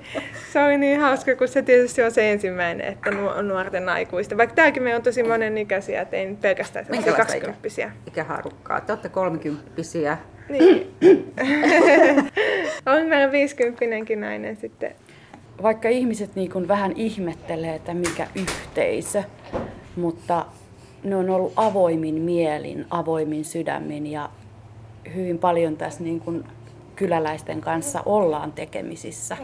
Se 0.54 0.64
oli 0.64 0.78
niin 0.78 1.00
hauska, 1.00 1.36
kun 1.36 1.48
se 1.48 1.62
tietysti 1.62 2.04
on 2.04 2.12
se 2.12 2.32
ensimmäinen, 2.32 2.88
että 2.88 3.12
nuo- 3.12 3.42
nuorten 3.42 3.90
aikuista. 3.90 4.38
Vaikka 4.38 4.56
tämäkin 4.56 4.84
me 4.84 4.96
on 4.96 5.02
tosi 5.02 5.24
monen 5.24 5.58
ikäisiä, 5.58 6.02
että 6.02 6.18
ei 6.18 6.38
pelkästään 6.42 6.86
semmoisia 6.86 7.12
Minkälaista 7.12 7.48
ikä- 7.48 8.25
Ikähaarukkaa. 8.26 8.82
Te 8.82 8.92
olette 8.92 9.10
kolmekymppisiä. 9.10 10.18
Niin. 10.50 10.96
on 12.96 13.06
meillä 13.06 13.32
viisikymppinenkin 13.32 14.22
nainen 14.22 14.56
sitten. 14.56 14.96
Vaikka 15.62 15.90
ihmiset 15.90 16.36
niin 16.36 16.52
kuin 16.52 16.68
vähän 16.68 16.92
ihmettelee, 16.96 17.76
että 17.76 17.94
mikä 17.94 18.28
yhteisö, 18.36 19.24
mutta 19.96 20.46
ne 21.04 21.16
on 21.16 21.30
ollut 21.30 21.54
avoimin 21.56 22.16
mielin, 22.16 22.86
avoimin 22.90 23.46
sydämin 23.46 24.08
ja 24.08 24.30
hyvin 25.16 25.38
paljon 25.38 25.78
tässä 25.78 26.04
niin 26.04 26.20
kuin 26.20 26.44
kyläläisten 26.96 27.62
kanssa 27.62 28.04
ollaan 28.06 28.52
tekemisissä. 28.52 29.38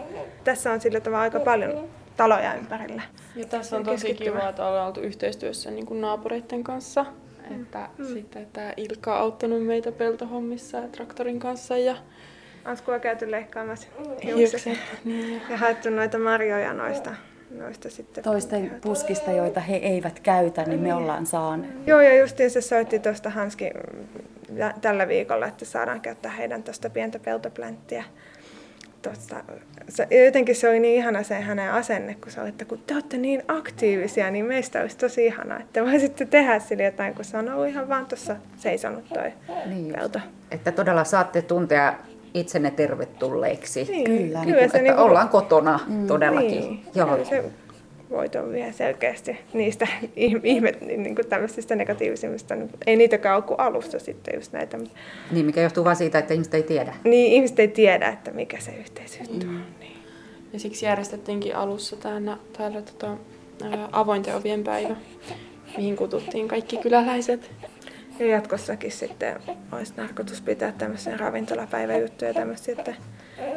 Tässä 0.44 0.72
on 0.72 0.82
sillä 0.82 1.00
tavalla 1.00 1.24
aika 1.24 1.40
paljon 1.40 1.90
taloja 2.18 2.54
ympärillä. 2.54 3.02
Ja 3.36 3.46
tässä 3.46 3.78
on 3.78 3.84
tosi 3.84 4.14
kiva, 4.14 4.50
että 4.50 4.68
ollaan 4.68 4.88
oltu 4.88 5.00
yhteistyössä 5.00 5.72
niin 5.72 5.86
kuin 5.86 6.02
naapureiden 6.02 6.64
kanssa. 6.64 7.06
Että 7.52 7.90
mm. 7.98 8.06
sitten 8.06 8.48
tämä 8.54 8.74
Ilkka 8.78 9.16
on 9.16 9.22
auttanut 9.22 9.66
meitä 9.66 9.92
peltohommissa 9.92 10.78
ja 10.78 10.88
traktorin 10.88 11.40
kanssa 11.40 11.78
ja 11.78 11.96
Anskua 12.66 13.00
käyty 13.00 13.32
leikkaamassa 13.32 13.88
hiukset 14.24 14.66
hiukset. 14.66 14.80
Niin, 15.06 15.42
ja 15.50 15.58
haettu 15.58 15.90
noita 15.90 16.18
marjoja 16.20 16.74
noista, 16.74 17.16
noista 17.58 17.90
sitten. 17.90 18.24
Toisten 18.24 18.72
puskista, 18.82 19.32
joita 19.32 19.60
he 19.60 19.76
eivät 19.76 20.20
käytä, 20.20 20.64
niin 20.64 20.80
me 20.80 20.94
ollaan 20.94 21.26
saaneet. 21.26 21.88
Joo, 21.88 22.02
ja 22.02 22.20
justiin 22.20 22.52
se 22.52 22.62
soitti 22.62 23.00
tuosta 23.00 23.30
Hanski 23.30 23.70
mm, 23.70 24.58
tä- 24.58 24.74
tällä 24.82 25.08
viikolla, 25.08 25.48
että 25.48 25.66
saadaan 25.66 26.02
käyttää 26.02 26.32
heidän 26.32 26.64
tuosta 26.64 26.90
pientä 26.90 27.20
peltoplänttiä. 27.20 28.04
Tosta, 29.02 29.36
se, 29.90 30.08
jotenkin 30.26 30.56
se 30.56 30.70
oli 30.70 30.80
niin 30.80 30.96
ihana 30.98 31.24
se 31.24 31.36
hänen 31.40 31.72
asenne, 31.72 32.16
kun 32.24 32.32
se 32.32 32.42
oli, 32.42 32.50
että 32.50 32.66
kun 32.66 32.78
te 32.88 32.94
olette 32.94 33.18
niin 33.18 33.44
aktiivisia, 33.48 34.32
niin 34.32 34.46
meistä 34.46 34.82
olisi 34.82 34.98
tosi 34.98 35.26
ihana, 35.26 35.60
että 35.60 35.84
voisitte 35.86 36.26
tehdä 36.26 36.60
sille 36.60 36.84
jotain, 36.84 37.14
kun 37.14 37.26
se 37.26 37.38
on 37.38 37.54
ollut 37.54 37.68
ihan 37.68 37.90
vaan 37.90 38.06
tuossa 38.06 38.36
seisonut 38.58 39.10
toi 39.10 39.32
Niin 39.66 39.88
just. 39.88 40.00
pelto. 40.00 40.20
Että 40.52 40.72
todella 40.72 41.04
saatte 41.04 41.42
tuntea 41.42 41.94
itsenne 42.34 42.72
tervetulleeksi. 42.72 43.84
Niin, 43.84 44.04
Kyllä. 44.06 44.40
kyllä 44.46 44.58
se 44.60 44.66
että 44.66 44.78
niinku- 44.82 45.02
ollaan 45.02 45.30
kotona 45.30 45.80
todellakin. 46.08 46.50
Niin, 46.62 46.86
Joo. 46.96 47.26
se 47.26 47.44
voito 48.12 48.52
vie 48.52 48.72
selkeästi 48.72 49.40
niistä 49.54 49.88
ihme, 50.44 50.72
niin 50.82 51.16
kuin 51.16 51.28
tämmöisistä 51.28 51.76
negatiivisimmista. 51.76 52.56
Ei 52.88 52.96
niitäkään 52.96 53.36
ole 53.36 53.44
kuin 53.44 53.60
alussa 53.60 54.00
sitten 54.00 54.36
just 54.36 54.54
näitä. 54.54 54.78
Niin, 55.32 55.46
mikä 55.46 55.62
johtuu 55.62 55.84
vain 55.84 55.96
siitä, 55.96 56.20
että 56.20 56.34
ihmiset 56.34 56.54
ei 56.54 56.64
tiedä. 56.64 56.94
Niin 57.04 57.34
ihmiset 57.34 57.60
ei 57.60 57.68
tiedä, 57.68 58.10
että 58.10 58.32
mikä 58.32 58.60
se 58.60 58.72
yhteisjuttu 58.72 59.48
on. 59.48 59.66
Niin. 59.80 59.98
Ja 60.54 60.60
siksi 60.60 60.86
järjestettiinkin 60.86 61.56
alussa 61.56 61.96
täällä, 61.96 62.38
täällä 62.58 62.82
tota, 62.82 63.08
ää, 63.08 63.90
avointen 63.92 64.36
ovien 64.36 64.64
päivä, 64.64 64.96
mihin 65.78 65.96
kututtiin 65.96 66.48
kaikki 66.48 66.78
kyläläiset. 66.78 67.52
Ja 68.20 68.26
jatkossakin 68.26 68.92
sitten 68.92 69.40
olisi 69.72 69.94
tarkoitus 69.94 70.42
pitää 70.42 70.72
tämmöisiä 70.72 71.18
ravintolapäiväjuttuja 71.18 72.30
ja 72.30 72.34
tämmöisiä, 72.34 72.76
että 72.78 72.94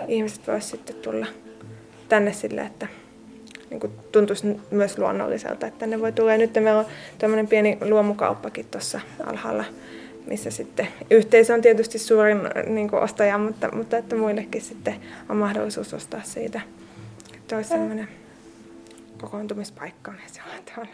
ihmiset 0.08 0.46
voisivat 0.46 0.62
sitten 0.62 0.96
tulla 0.96 1.26
tänne 2.08 2.32
sille, 2.32 2.60
että 2.60 2.86
niin 3.74 3.80
kuin 3.80 3.92
tuntuisi 4.12 4.60
myös 4.70 4.98
luonnolliselta, 4.98 5.66
että 5.66 5.86
ne 5.86 6.00
voi 6.00 6.12
tulla. 6.12 6.32
Ja 6.32 6.38
nyt 6.38 6.54
meillä 6.54 6.78
on 6.78 6.86
tämmöinen 7.18 7.48
pieni 7.48 7.78
luomukauppakin 7.80 8.66
tuossa 8.70 9.00
alhaalla, 9.26 9.64
missä 10.26 10.50
sitten 10.50 10.88
yhteisö 11.10 11.54
on 11.54 11.62
tietysti 11.62 11.98
suurin 11.98 12.38
niin 12.66 12.90
kuin 12.90 13.02
ostaja, 13.02 13.38
mutta, 13.38 13.68
mutta 13.76 13.96
että 13.96 14.16
muillekin 14.16 14.62
sitten 14.62 14.94
on 15.28 15.36
mahdollisuus 15.36 15.94
ostaa 15.94 16.20
siitä. 16.24 16.60
Että 17.34 17.56
olisi 17.56 17.68
semmoinen 17.68 18.08
kokoontumispaikka 19.20 20.12
sellainen 20.26 20.64
tavalla. 20.64 20.92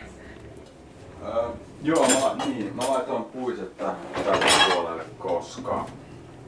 Öö, 1.24 1.50
joo, 1.82 2.08
mä, 2.08 2.44
niin, 2.44 2.76
mä 2.76 2.82
laitoin 2.88 3.24
puiset 3.24 3.76
tälle 3.78 4.46
puolelle, 4.74 5.02
koska 5.18 5.86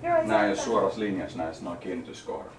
ei 0.03 0.49
ole 0.49 0.57
suorassa 0.57 1.01
linjassa 1.01 1.39
näissä 1.39 1.65
noin 1.65 1.79
kiinnityskohdat. 1.79 2.53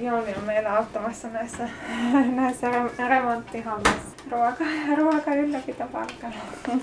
Jouni 0.00 0.34
on 0.34 0.44
meillä 0.44 0.76
auttamassa 0.76 1.28
näissä, 1.28 1.68
näissä 2.40 2.66
re- 2.70 3.08
remonttihommissa. 3.08 4.08
Ruoka, 4.30 4.64
ruoka 4.96 5.34
ylläpitopalkkana. 5.34 6.34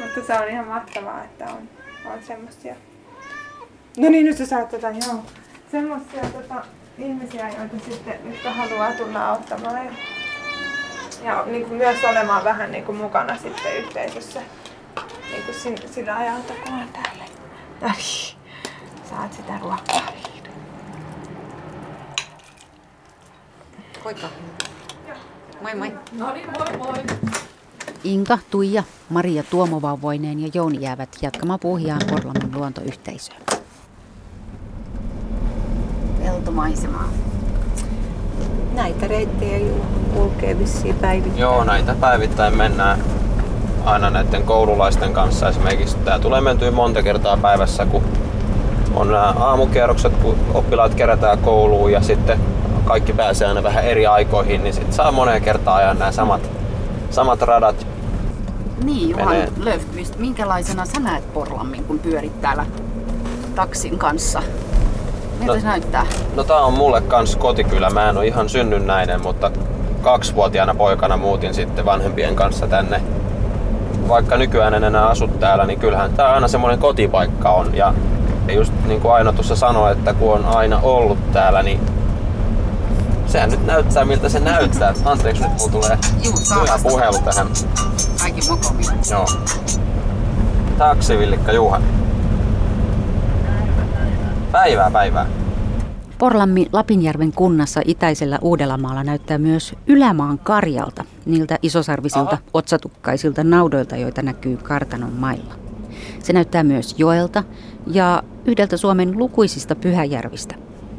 Mutta 0.00 0.26
se 0.26 0.34
on 0.34 0.48
ihan 0.48 0.66
mahtavaa, 0.66 1.24
että 1.24 1.44
on, 1.44 1.68
on 2.04 2.22
semmoisia. 2.22 2.74
No 3.98 4.08
niin, 4.08 4.26
nyt 4.26 4.36
sä 4.36 4.46
saat 4.46 4.68
tätä, 4.68 4.90
joo. 4.90 5.22
Semmoisia 5.70 6.22
tota, 6.22 6.64
ihmisiä, 6.98 7.48
joita 7.48 7.90
sitten, 7.90 8.14
jotka 8.24 8.50
haluaa 8.50 8.92
tulla 8.92 9.28
auttamaan. 9.28 9.86
Ja, 9.86 9.92
ja 11.24 11.44
niin 11.46 11.64
kuin 11.64 11.76
myös 11.76 12.04
olemaan 12.04 12.44
vähän 12.44 12.72
niin 12.72 12.84
kuin 12.84 12.98
mukana 12.98 13.36
sitten 13.36 13.76
yhteisössä. 13.76 14.40
Niin 15.30 15.42
kuin 15.42 15.54
sin, 15.54 15.78
sillä 15.90 16.16
ajalta, 16.16 16.52
kun 16.64 16.74
on 16.74 16.88
täällä. 16.92 17.24
Ai, 17.82 18.02
saat 19.10 19.32
sitä 19.32 19.58
ruokaa 19.60 20.31
vihdoin. 24.04 24.14
Poika. 24.20 24.26
Moi 25.62 25.74
moi. 25.74 25.92
Inka, 28.04 28.38
Tuija, 28.50 28.82
Maria 29.10 29.42
Tuomovauvoineen 29.50 30.40
ja 30.40 30.50
Jouni 30.54 30.78
jäävät 30.80 31.08
jatkamaan 31.22 31.60
puuhiaan 31.60 32.00
Porlammin 32.10 32.58
luontoyhteisöön. 32.58 33.40
Peltomaisemaa. 36.22 37.08
Näitä 38.74 39.06
reittejä 39.08 39.70
kulkee 40.14 40.58
vissiin 40.58 40.94
päivittäin. 40.94 41.40
Joo, 41.40 41.64
näitä 41.64 41.94
päivittäin 41.94 42.56
mennään 42.56 42.98
aina 43.84 44.10
näiden 44.10 44.42
koululaisten 44.42 45.12
kanssa 45.12 45.48
esimerkiksi. 45.48 45.96
Tää 45.96 46.18
tulee 46.18 46.40
mentyä 46.40 46.70
monta 46.70 47.02
kertaa 47.02 47.36
päivässä, 47.36 47.86
kun 47.86 48.02
on 48.94 49.06
nämä 49.06 49.34
aamukierrokset, 49.38 50.12
kun 50.16 50.36
oppilaat 50.54 50.94
kerätään 50.94 51.38
kouluun 51.38 51.92
ja 51.92 52.00
sitten 52.00 52.40
kaikki 52.84 53.12
pääsee 53.12 53.48
aina 53.48 53.62
vähän 53.62 53.84
eri 53.84 54.06
aikoihin, 54.06 54.62
niin 54.64 54.74
sitten 54.74 54.92
saa 54.92 55.12
moneen 55.12 55.42
kertaan 55.42 55.76
ajan 55.76 55.98
nämä 55.98 56.12
samat, 56.12 56.50
samat 57.10 57.42
radat. 57.42 57.86
Niin, 58.84 59.10
Juhan. 59.10 59.36
Löfqvist, 59.56 60.16
minkälaisena 60.18 60.84
sä 60.84 61.00
näet 61.00 61.32
Porlammin, 61.32 61.84
kun 61.84 61.98
pyörit 61.98 62.40
täällä 62.40 62.66
taksin 63.54 63.98
kanssa? 63.98 64.42
Miltä 65.38 65.54
No- 65.54 65.60
se 65.60 65.66
näyttää? 65.66 66.06
No 66.36 66.44
tää 66.44 66.56
on 66.60 66.72
mulle 66.72 67.00
kans 67.00 67.36
kotikylä. 67.36 67.90
Mä 67.90 68.08
en 68.10 68.16
ole 68.16 68.26
ihan 68.26 68.48
synnynnäinen, 68.48 69.22
mutta 69.22 69.50
kaksivuotiaana 70.02 70.74
poikana 70.74 71.16
muutin 71.16 71.54
sitten 71.54 71.84
vanhempien 71.84 72.36
kanssa 72.36 72.66
tänne. 72.66 73.00
Vaikka 74.08 74.36
nykyään 74.36 74.74
en 74.74 74.84
enää 74.84 75.06
asu 75.06 75.28
täällä, 75.28 75.66
niin 75.66 75.80
kyllähän 75.80 76.12
tää 76.12 76.32
aina 76.32 76.48
semmoinen 76.48 76.78
kotipaikka 76.78 77.50
on. 77.50 77.74
Ja 77.74 77.94
just 78.52 78.72
niin 78.86 79.00
kuin 79.00 79.14
Aino 79.14 79.32
tuossa 79.32 79.56
sanoi, 79.56 79.92
että 79.92 80.14
kun 80.14 80.34
on 80.34 80.44
aina 80.44 80.80
ollut 80.82 81.32
täällä, 81.32 81.62
niin 81.62 81.80
sehän 83.32 83.50
nyt 83.50 83.66
näyttää 83.66 84.04
miltä 84.04 84.28
se 84.28 84.40
näyttää. 84.40 84.94
Anteeksi, 85.04 85.42
nyt 85.42 85.52
mulla 85.58 85.72
tulee 85.72 85.98
Juu, 86.24 86.36
saa 86.36 86.62
hyvä 86.62 86.78
puhelu 86.82 87.18
tähän. 87.18 87.46
Kaikki 88.20 88.40
mokomi. 88.48 88.84
Joo. 89.10 89.26
Taksivillikka 90.78 91.52
Juhan. 91.52 91.82
Päivää, 94.52 94.90
päivää. 94.90 95.26
Porlammi 96.18 96.66
Lapinjärven 96.72 97.32
kunnassa 97.32 97.80
itäisellä 97.84 98.38
Uudellamaalla 98.42 99.04
näyttää 99.04 99.38
myös 99.38 99.74
Ylämaan 99.86 100.38
Karjalta, 100.38 101.04
niiltä 101.26 101.58
isosarvisilta 101.62 102.36
Aha. 102.36 102.42
otsatukkaisilta 102.54 103.44
naudoilta, 103.44 103.96
joita 103.96 104.22
näkyy 104.22 104.56
kartanon 104.56 105.12
mailla. 105.12 105.54
Se 106.22 106.32
näyttää 106.32 106.62
myös 106.62 106.94
joelta 106.98 107.44
ja 107.86 108.22
yhdeltä 108.44 108.76
Suomen 108.76 109.18
lukuisista 109.18 109.74
pyhäjärvistä 109.74 110.54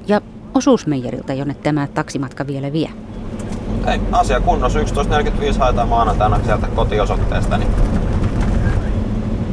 ja 0.08 0.22
osuusmeijeriltä, 0.55 1.33
jonne 1.33 1.53
tämä 1.53 1.88
taksimatka 1.88 2.48
vielä 2.48 2.74
vie. 2.74 2.89
Ei, 3.88 4.00
asia 4.12 4.39
kunnossa. 4.39 4.79
11.45 4.79 5.60
haetaan 5.60 5.89
maanantaina 5.89 6.39
sieltä 6.45 6.67
kotiosoitteesta. 6.67 7.57
Niin... 7.57 7.69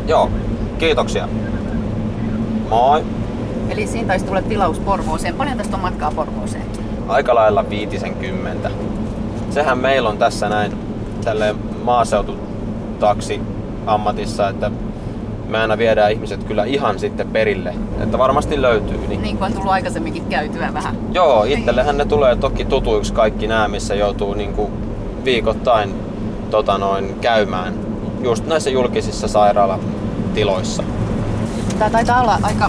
Joo, 0.07 0.31
kiitoksia. 0.79 1.29
Moi. 2.69 3.05
Eli 3.69 3.87
siinä 3.87 4.09
taisi 4.09 4.25
tulla 4.25 4.43
tilaus 4.43 4.79
Porvooseen. 4.79 5.35
Paljon 5.35 5.57
tästä 5.59 5.77
on 5.77 5.83
matkaa 5.83 6.11
Porvooseen? 6.11 6.67
Aika 7.09 7.35
lailla 7.35 7.71
viitisen 7.71 8.15
kymmentä. 8.15 8.71
Sehän 9.51 9.79
meillä 9.79 10.09
on 10.09 10.19
tässä 10.19 10.49
näin 10.49 10.73
tälle 11.25 11.55
maaseututaksi 11.85 13.41
ammatissa, 13.87 14.49
että 14.49 14.71
me 15.51 15.59
aina 15.59 15.79
viedään 15.79 16.13
ihmiset 16.13 16.45
kyllä 16.45 16.65
ihan 16.65 16.99
sitten 16.99 17.29
perille. 17.29 17.75
Että 18.01 18.19
varmasti 18.19 18.63
löytyy. 18.63 18.99
Niin. 19.09 19.23
Niin 19.23 19.37
kuin 19.37 19.47
on 19.47 19.53
tullut 19.53 19.73
aikaisemminkin 19.73 20.25
käytyä 20.27 20.75
vähän. 20.75 20.97
Joo, 21.13 21.45
itsellehän 21.45 21.97
ne 21.97 22.05
tulee 22.05 22.37
toki 22.37 22.65
tutuiksi 22.65 23.13
kaikki 23.13 23.47
nämä, 23.47 23.69
missä 23.69 23.95
joutuu 23.95 24.35
niinku 24.35 24.71
viikoittain 25.25 25.95
tota 26.51 26.79
noin, 26.79 27.17
käymään 27.21 27.75
just 28.23 28.47
näissä 28.47 28.71
julkisissa 28.71 29.29
sairaalatiloissa. 29.29 30.83
Tämä 31.79 31.91
taitaa 31.91 32.21
olla 32.21 32.39
aika, 32.43 32.69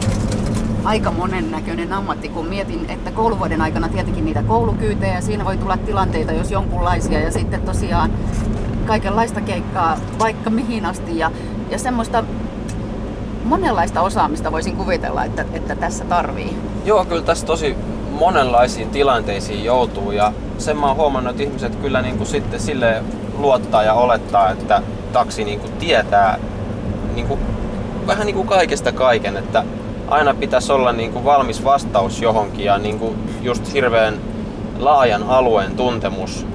aika 0.83 1.11
monennäköinen 1.11 1.93
ammatti, 1.93 2.29
kun 2.29 2.45
mietin, 2.45 2.89
että 2.89 3.11
kouluvuoden 3.11 3.61
aikana 3.61 3.89
tietenkin 3.89 4.25
niitä 4.25 4.43
koulukyytejä 4.43 5.15
ja 5.15 5.21
siinä 5.21 5.45
voi 5.45 5.57
tulla 5.57 5.77
tilanteita, 5.77 6.31
jos 6.31 6.51
jonkunlaisia 6.51 7.19
ja 7.19 7.31
sitten 7.31 7.61
tosiaan 7.61 8.11
kaikenlaista 8.85 9.41
keikkaa 9.41 9.97
vaikka 10.19 10.49
mihin 10.49 10.85
asti 10.85 11.17
ja, 11.17 11.31
ja 11.69 11.79
semmoista 11.79 12.23
monenlaista 13.43 14.01
osaamista 14.01 14.51
voisin 14.51 14.75
kuvitella, 14.75 15.23
että, 15.23 15.45
että 15.53 15.75
tässä 15.75 16.05
tarvii. 16.05 16.57
Joo, 16.85 17.05
kyllä 17.05 17.21
tässä 17.21 17.45
tosi 17.45 17.75
monenlaisiin 18.11 18.89
tilanteisiin 18.89 19.63
joutuu 19.63 20.11
ja 20.11 20.33
sen 20.57 20.77
mä 20.77 20.87
oon 20.87 20.95
huomannut, 20.95 21.31
että 21.31 21.43
ihmiset 21.43 21.75
kyllä 21.75 22.01
niinku 22.01 22.25
sitten 22.25 22.59
sille 22.59 23.03
luottaa 23.37 23.83
ja 23.83 23.93
olettaa, 23.93 24.51
että 24.51 24.81
taksi 25.13 25.43
niinku 25.43 25.67
tietää 25.79 26.39
niinku, 27.15 27.39
vähän 28.07 28.25
niinku 28.25 28.43
kaikesta 28.43 28.91
kaiken, 28.91 29.37
että 29.37 29.63
aina 30.07 30.33
pitäisi 30.33 30.71
olla 30.71 30.91
niinku 30.91 31.25
valmis 31.25 31.63
vastaus 31.63 32.21
johonkin 32.21 32.65
ja 32.65 32.77
niinku 32.77 33.15
just 33.41 33.73
hirveän 33.73 34.13
laajan 34.79 35.23
alueen 35.23 35.71
tuntemus. 35.71 36.45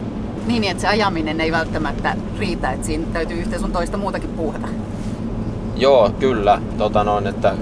Niin, 0.46 0.64
että 0.64 0.80
se 0.80 0.88
ajaminen 0.88 1.40
ei 1.40 1.52
välttämättä 1.52 2.16
riitä, 2.38 2.70
että 2.70 2.86
siinä 2.86 3.04
täytyy 3.12 3.38
yhtä 3.38 3.58
sun 3.58 3.72
toista 3.72 3.96
muutakin 3.96 4.30
puuhata. 4.30 4.68
Joo, 5.76 6.10
kyllä. 6.18 6.60
Tota 6.78 7.04
noin, 7.04 7.26
että 7.26 7.54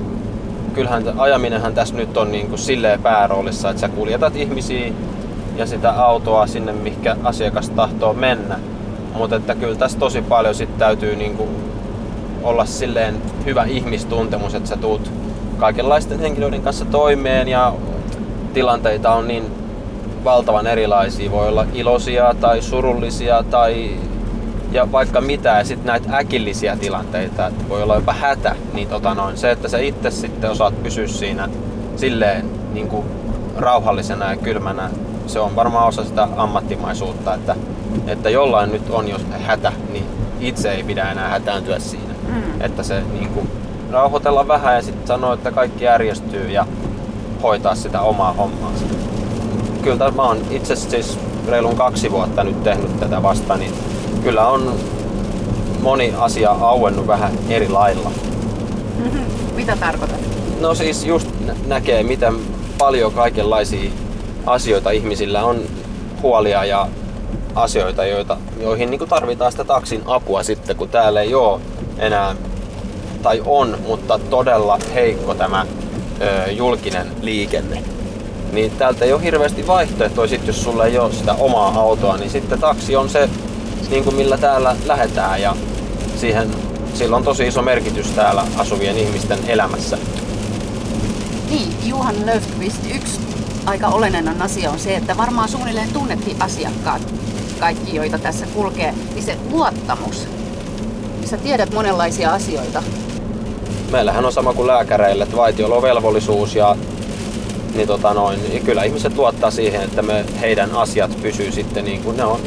kyllähän 0.74 1.14
ajaminenhan 1.16 1.74
tässä 1.74 1.94
nyt 1.94 2.16
on 2.16 2.32
niin 2.32 2.48
kuin 2.48 2.58
silleen 2.58 3.02
pääroolissa, 3.02 3.70
että 3.70 3.80
sä 3.80 3.88
kuljetat 3.88 4.36
ihmisiä 4.36 4.92
ja 5.56 5.66
sitä 5.66 5.90
autoa 5.90 6.46
sinne, 6.46 6.72
mihinkä 6.72 7.16
asiakas 7.24 7.70
tahtoo 7.70 8.14
mennä. 8.14 8.58
Mutta 9.14 9.36
että 9.36 9.54
kyllä 9.54 9.76
tässä 9.76 9.98
tosi 9.98 10.22
paljon 10.22 10.54
sit 10.54 10.78
täytyy 10.78 11.16
niin 11.16 11.36
kuin 11.36 11.48
olla 12.42 12.64
silleen 12.64 13.14
hyvä 13.44 13.64
ihmistuntemus, 13.64 14.54
että 14.54 14.68
sä 14.68 14.76
tuut 14.76 15.10
kaikenlaisten 15.58 16.20
henkilöiden 16.20 16.62
kanssa 16.62 16.84
toimeen 16.84 17.48
ja 17.48 17.72
tilanteita 18.54 19.12
on 19.12 19.28
niin 19.28 19.44
valtavan 20.24 20.66
erilaisia. 20.66 21.30
Voi 21.30 21.48
olla 21.48 21.66
iloisia 21.74 22.34
tai 22.40 22.62
surullisia 22.62 23.44
tai 23.50 23.90
ja 24.74 24.92
vaikka 24.92 25.20
mitä, 25.20 25.48
ja 25.48 25.64
sitten 25.64 25.86
näitä 25.86 26.16
äkillisiä 26.16 26.76
tilanteita, 26.76 27.46
että 27.46 27.68
voi 27.68 27.82
olla 27.82 27.94
jopa 27.94 28.12
hätä, 28.12 28.56
niin 28.72 28.88
tota 28.88 29.14
noin, 29.14 29.36
se, 29.36 29.50
että 29.50 29.68
sä 29.68 29.78
itse 29.78 30.10
sitten 30.10 30.50
osaat 30.50 30.82
pysyä 30.82 31.08
siinä 31.08 31.48
silleen 31.96 32.50
niin 32.72 32.88
kuin 32.88 33.06
rauhallisena 33.56 34.30
ja 34.30 34.36
kylmänä, 34.36 34.90
se 35.26 35.40
on 35.40 35.56
varmaan 35.56 35.88
osa 35.88 36.04
sitä 36.04 36.28
ammattimaisuutta, 36.36 37.34
että, 37.34 37.56
että 38.06 38.30
jollain 38.30 38.72
nyt 38.72 38.90
on 38.90 39.08
jos 39.08 39.26
hätä, 39.46 39.72
niin 39.92 40.06
itse 40.40 40.72
ei 40.72 40.82
pidä 40.82 41.10
enää 41.10 41.28
hätääntyä 41.28 41.78
siinä. 41.78 42.14
Mm. 42.28 42.60
Että 42.60 42.82
se 42.82 43.02
niin 43.12 43.28
kuin, 43.28 43.50
rauhoitella 43.90 44.48
vähän 44.48 44.74
ja 44.74 44.82
sitten 44.82 45.06
sanoa, 45.06 45.34
että 45.34 45.52
kaikki 45.52 45.84
järjestyy 45.84 46.50
ja 46.50 46.66
hoitaa 47.42 47.74
sitä 47.74 48.00
omaa 48.00 48.32
hommaansa. 48.32 48.84
Kyllä 49.82 50.10
mä 50.10 50.22
oon 50.22 50.38
itse 50.50 50.76
siis 50.76 51.18
reilun 51.48 51.76
kaksi 51.76 52.10
vuotta 52.10 52.44
nyt 52.44 52.62
tehnyt 52.62 53.00
tätä 53.00 53.22
vasta, 53.22 53.56
niin 53.56 53.72
kyllä 54.24 54.48
on 54.48 54.74
moni 55.82 56.14
asia 56.18 56.50
auennut 56.50 57.06
vähän 57.06 57.32
eri 57.48 57.68
lailla. 57.68 58.10
Mitä 59.56 59.76
tarkoitat? 59.76 60.20
No 60.60 60.74
siis 60.74 61.04
just 61.04 61.28
nä- 61.46 61.56
näkee, 61.66 62.02
miten 62.02 62.34
paljon 62.78 63.12
kaikenlaisia 63.12 63.90
asioita 64.46 64.90
ihmisillä 64.90 65.44
on 65.44 65.60
huolia 66.22 66.64
ja 66.64 66.88
asioita, 67.54 68.06
joita, 68.06 68.36
joihin 68.60 68.90
niin 68.90 69.08
tarvitaan 69.08 69.52
sitä 69.52 69.64
taksin 69.64 70.02
apua 70.06 70.42
sitten, 70.42 70.76
kun 70.76 70.88
täällä 70.88 71.20
ei 71.20 71.34
ole 71.34 71.60
enää, 71.98 72.36
tai 73.22 73.42
on, 73.46 73.78
mutta 73.86 74.18
todella 74.18 74.78
heikko 74.94 75.34
tämä 75.34 75.66
ö, 76.20 76.50
julkinen 76.50 77.06
liikenne. 77.22 77.82
Niin 78.52 78.70
täältä 78.70 79.04
ei 79.04 79.12
ole 79.12 79.22
hirveästi 79.22 79.66
vaihtoehtoja, 79.66 80.28
sit, 80.28 80.46
jos 80.46 80.62
sulla 80.62 80.86
ei 80.86 80.98
ole 80.98 81.12
sitä 81.12 81.34
omaa 81.34 81.80
autoa, 81.80 82.16
niin 82.16 82.30
sitten 82.30 82.60
taksi 82.60 82.96
on 82.96 83.08
se, 83.08 83.28
niin 83.90 84.04
kuin 84.04 84.16
millä 84.16 84.38
täällä 84.38 84.76
lähetään 84.84 85.42
ja 85.42 85.56
siihen, 86.16 86.50
sillä 86.94 87.16
on 87.16 87.24
tosi 87.24 87.46
iso 87.46 87.62
merkitys 87.62 88.10
täällä 88.10 88.44
asuvien 88.56 88.98
ihmisten 88.98 89.38
elämässä. 89.48 89.98
Niin, 91.50 91.76
Juhan 91.84 92.26
Löfqvist, 92.26 92.80
yksi 92.94 93.20
aika 93.66 93.88
olennainen 93.88 94.42
asia 94.42 94.70
on 94.70 94.78
se, 94.78 94.96
että 94.96 95.16
varmaan 95.16 95.48
suunnilleen 95.48 95.92
tunnettiin 95.92 96.42
asiakkaat, 96.42 97.14
kaikki 97.60 97.96
joita 97.96 98.18
tässä 98.18 98.46
kulkee, 98.46 98.94
niin 99.14 99.24
se 99.24 99.36
luottamus. 99.50 100.28
Sä 101.24 101.36
tiedät 101.36 101.74
monenlaisia 101.74 102.34
asioita. 102.34 102.82
Meillähän 103.90 104.24
on 104.24 104.32
sama 104.32 104.52
kuin 104.52 104.66
lääkäreillä, 104.66 105.24
että 105.24 105.36
vaitiolovelvollisuus 105.36 106.54
ja 106.54 106.76
niin 107.74 107.86
tota 107.86 108.14
noin, 108.14 108.42
niin 108.48 108.64
kyllä 108.64 108.84
ihmiset 108.84 109.16
luottaa 109.16 109.50
siihen, 109.50 109.82
että 109.82 110.02
me, 110.02 110.24
heidän 110.40 110.72
asiat 110.72 111.22
pysyy 111.22 111.52
sitten 111.52 111.84
niin 111.84 112.02
kuin 112.02 112.16
ne 112.16 112.24
on. 112.24 112.40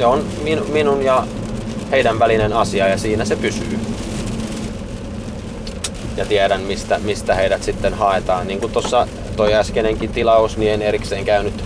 Ne 0.00 0.06
on 0.06 0.24
min, 0.42 0.72
minun 0.72 1.02
ja 1.02 1.26
heidän 1.90 2.18
välinen 2.18 2.52
asia 2.52 2.88
ja 2.88 2.98
siinä 2.98 3.24
se 3.24 3.36
pysyy. 3.36 3.78
Ja 6.16 6.26
tiedän, 6.26 6.60
mistä, 6.60 6.98
mistä 6.98 7.34
heidät 7.34 7.62
sitten 7.62 7.94
haetaan. 7.94 8.46
Niin 8.46 8.60
kuin 8.60 8.72
tuossa 8.72 9.08
toi 9.36 9.54
äskeinenkin 9.54 10.10
tilaus, 10.10 10.56
niin 10.56 10.72
en 10.72 10.82
erikseen 10.82 11.24
käynyt 11.24 11.64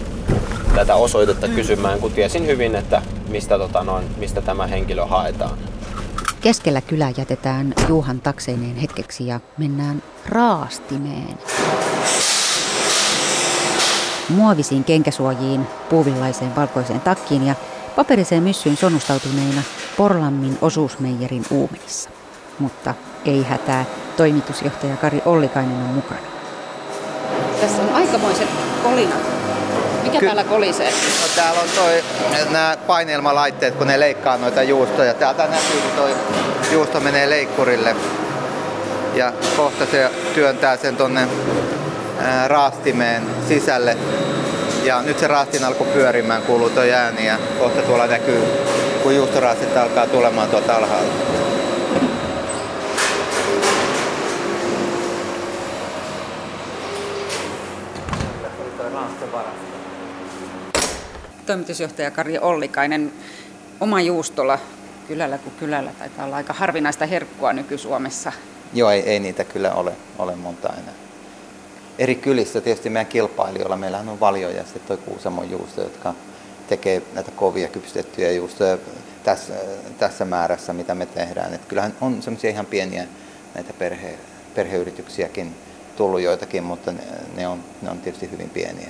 tätä 0.74 0.94
osoitetta 0.94 1.48
kysymään, 1.48 2.00
kun 2.00 2.12
tiesin 2.12 2.46
hyvin, 2.46 2.74
että 2.74 3.02
mistä, 3.28 3.58
tota 3.58 3.84
noin, 3.84 4.04
mistä 4.16 4.40
tämä 4.40 4.66
henkilö 4.66 5.04
haetaan. 5.04 5.58
Keskellä 6.40 6.80
kylää 6.80 7.12
jätetään 7.16 7.74
Juhan 7.88 8.20
takseineen 8.20 8.76
hetkeksi 8.76 9.26
ja 9.26 9.40
mennään 9.58 10.02
raastimeen. 10.28 11.38
Muovisiin 14.28 14.84
kenkäsuojiin, 14.84 15.66
puuvillaiseen 15.90 16.56
valkoiseen 16.56 17.00
takkiin 17.00 17.46
ja 17.46 17.54
paperiseen 17.96 18.42
myssyyn 18.42 18.76
sonustautuneina 18.76 19.62
Porlammin 19.96 20.58
osuusmeijerin 20.62 21.44
uumenissa. 21.50 22.10
Mutta 22.58 22.94
ei 23.24 23.42
hätää, 23.42 23.84
toimitusjohtaja 24.16 24.96
Kari 24.96 25.22
Ollikainen 25.24 25.76
on 25.76 25.94
mukana. 25.94 26.20
Tässä 27.60 27.82
on 27.82 27.94
aikamoiset 27.94 28.48
kolinat. 28.82 29.34
Mikä 30.02 30.18
Ky- 30.18 30.26
täällä 30.26 30.44
kolisee? 30.44 30.90
No, 30.90 31.26
täällä 31.36 31.60
on 31.60 31.68
toi, 31.74 32.04
nämä 32.50 32.76
painelmalaitteet, 32.86 33.74
kun 33.74 33.86
ne 33.86 34.00
leikkaa 34.00 34.36
noita 34.36 34.62
juustoja. 34.62 35.14
Täältä 35.14 35.42
näkyy, 35.42 35.80
kun 35.80 35.90
toi 35.96 36.14
juusto 36.72 37.00
menee 37.00 37.30
leikkurille. 37.30 37.96
Ja 39.14 39.32
kohta 39.56 39.86
se 39.86 40.10
työntää 40.34 40.76
sen 40.76 40.96
tonne 40.96 41.28
raastimeen 42.46 43.22
sisälle. 43.48 43.96
Ja 44.84 45.02
nyt 45.02 45.18
se 45.18 45.26
raastin 45.26 45.64
alkoi 45.64 45.86
pyörimään, 45.86 46.42
kuuluu 46.42 46.70
toi 46.70 46.92
ääni 46.92 47.26
ja 47.26 47.38
kohta 47.58 47.82
tuolla 47.82 48.06
näkyy, 48.06 48.42
kun 49.02 49.16
juustoraastit 49.16 49.76
alkaa 49.76 50.06
tulemaan 50.06 50.48
tuolta 50.48 50.76
alhaalta. 50.76 51.12
Toimitusjohtaja 61.46 62.10
Kari 62.10 62.38
Ollikainen, 62.38 63.12
oma 63.80 64.00
juustola 64.00 64.58
kylällä 65.08 65.38
kuin 65.38 65.54
kylällä 65.58 65.90
taitaa 65.98 66.24
olla 66.24 66.36
aika 66.36 66.52
harvinaista 66.52 67.06
herkkua 67.06 67.52
nyky-Suomessa. 67.52 68.32
Joo, 68.74 68.90
ei, 68.90 69.00
ei 69.00 69.20
niitä 69.20 69.44
kyllä 69.44 69.72
ole, 69.72 69.92
ole 70.18 70.36
monta 70.36 70.68
enää. 70.68 71.03
Eri 71.98 72.14
kylistä 72.14 72.60
tietysti 72.60 72.90
meidän 72.90 73.06
kilpailijoilla, 73.06 73.76
meillähän 73.76 74.08
on 74.08 74.20
Valio 74.20 74.50
ja 74.50 74.64
sitten 74.64 74.82
toi 74.88 74.96
Kuusamon 74.96 75.50
juusto, 75.50 75.82
jotka 75.82 76.14
tekee 76.68 77.02
näitä 77.14 77.30
kovia 77.30 77.68
kypstettyjä 77.68 78.32
juustoja 78.32 78.78
tässä, 79.24 79.54
tässä 79.98 80.24
määrässä, 80.24 80.72
mitä 80.72 80.94
me 80.94 81.06
tehdään. 81.06 81.54
Et 81.54 81.64
kyllähän 81.64 81.94
on 82.00 82.22
semmoisia 82.22 82.50
ihan 82.50 82.66
pieniä 82.66 83.06
näitä 83.54 83.72
perhe, 83.72 84.18
perheyrityksiäkin 84.54 85.54
tullut 85.96 86.20
joitakin, 86.20 86.64
mutta 86.64 86.92
ne, 86.92 87.02
ne, 87.36 87.48
on, 87.48 87.64
ne 87.82 87.90
on 87.90 87.98
tietysti 87.98 88.30
hyvin 88.30 88.50
pieniä. 88.50 88.88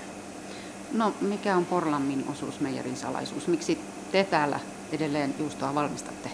No 0.93 1.15
mikä 1.21 1.57
on 1.57 1.65
Porlammin 1.65 2.25
osuus 2.33 2.61
meijerin 2.61 2.97
salaisuus? 2.97 3.47
Miksi 3.47 3.79
te 4.13 4.25
täällä 4.25 4.61
edelleen 4.93 5.35
juustoa 5.39 5.75
valmistatte? 5.75 6.31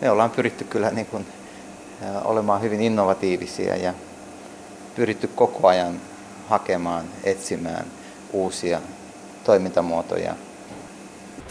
Me 0.00 0.10
ollaan 0.10 0.30
pyritty 0.30 0.64
kyllä 0.64 0.90
niin 0.90 1.06
kuin, 1.06 1.26
olemaan 2.24 2.62
hyvin 2.62 2.80
innovatiivisia 2.80 3.76
ja 3.76 3.94
pyritty 4.98 5.26
koko 5.26 5.68
ajan 5.68 6.00
hakemaan, 6.48 7.04
etsimään 7.24 7.86
uusia 8.32 8.80
toimintamuotoja. 9.44 10.34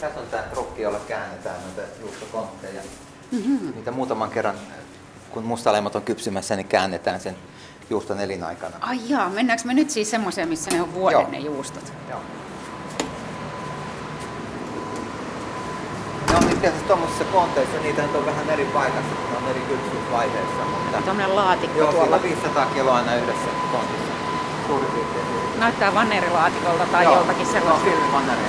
Tässä 0.00 0.20
on 0.20 0.26
tämä 0.26 0.42
trukki, 0.42 0.82
jolla 0.82 1.00
käännetään 1.08 1.56
noita 1.62 1.92
juustokontteja. 2.00 2.80
Mm-hmm. 3.32 3.72
Niitä 3.74 3.90
muutaman 3.90 4.30
kerran, 4.30 4.56
kun 5.30 5.44
mustalemmat 5.44 5.96
on 5.96 6.02
kypsymässä, 6.02 6.56
niin 6.56 6.68
käännetään 6.68 7.20
sen 7.20 7.36
juuston 7.90 8.20
elinaikana. 8.20 8.76
Ai 8.80 8.98
jaa, 9.08 9.30
mennäänkö 9.30 9.64
me 9.66 9.74
nyt 9.74 9.90
siis 9.90 10.10
semmoiseen, 10.10 10.48
missä 10.48 10.70
ne 10.70 10.82
on 10.82 10.94
vuoden 10.94 11.20
Joo. 11.20 11.30
ne 11.30 11.38
juustot? 11.38 11.92
Joo. 12.08 12.20
Ne 16.30 16.36
on 16.36 16.47
itse 16.58 16.68
asiassa 16.68 16.86
tuommoisissa 16.86 17.24
konteissa, 17.24 17.78
niitä 17.82 18.02
on 18.14 18.26
vähän 18.26 18.50
eri 18.50 18.64
paikassa, 18.64 19.14
ne 19.30 19.36
on 19.36 19.50
eri 19.50 19.60
kypsyysvaiheessa. 19.60 20.62
Mutta... 20.70 21.02
Tuommoinen 21.02 21.36
laatikko 21.36 21.78
Joo, 21.78 21.92
tuolla. 21.92 22.04
siellä 22.04 22.16
on 22.16 22.22
500 22.22 22.66
kiloa 22.74 22.96
aina 22.96 23.14
yhdessä 23.14 23.48
kontissa. 23.72 24.12
Suurin 24.66 24.90
piirtein. 24.94 25.26
Näyttää 25.58 25.94
vannerilaatikolta 25.94 26.84
tai 26.92 27.04
Joo, 27.04 27.14
joltakin 27.14 27.46
sellaista. 27.46 27.84
filmivanneria. 27.84 28.48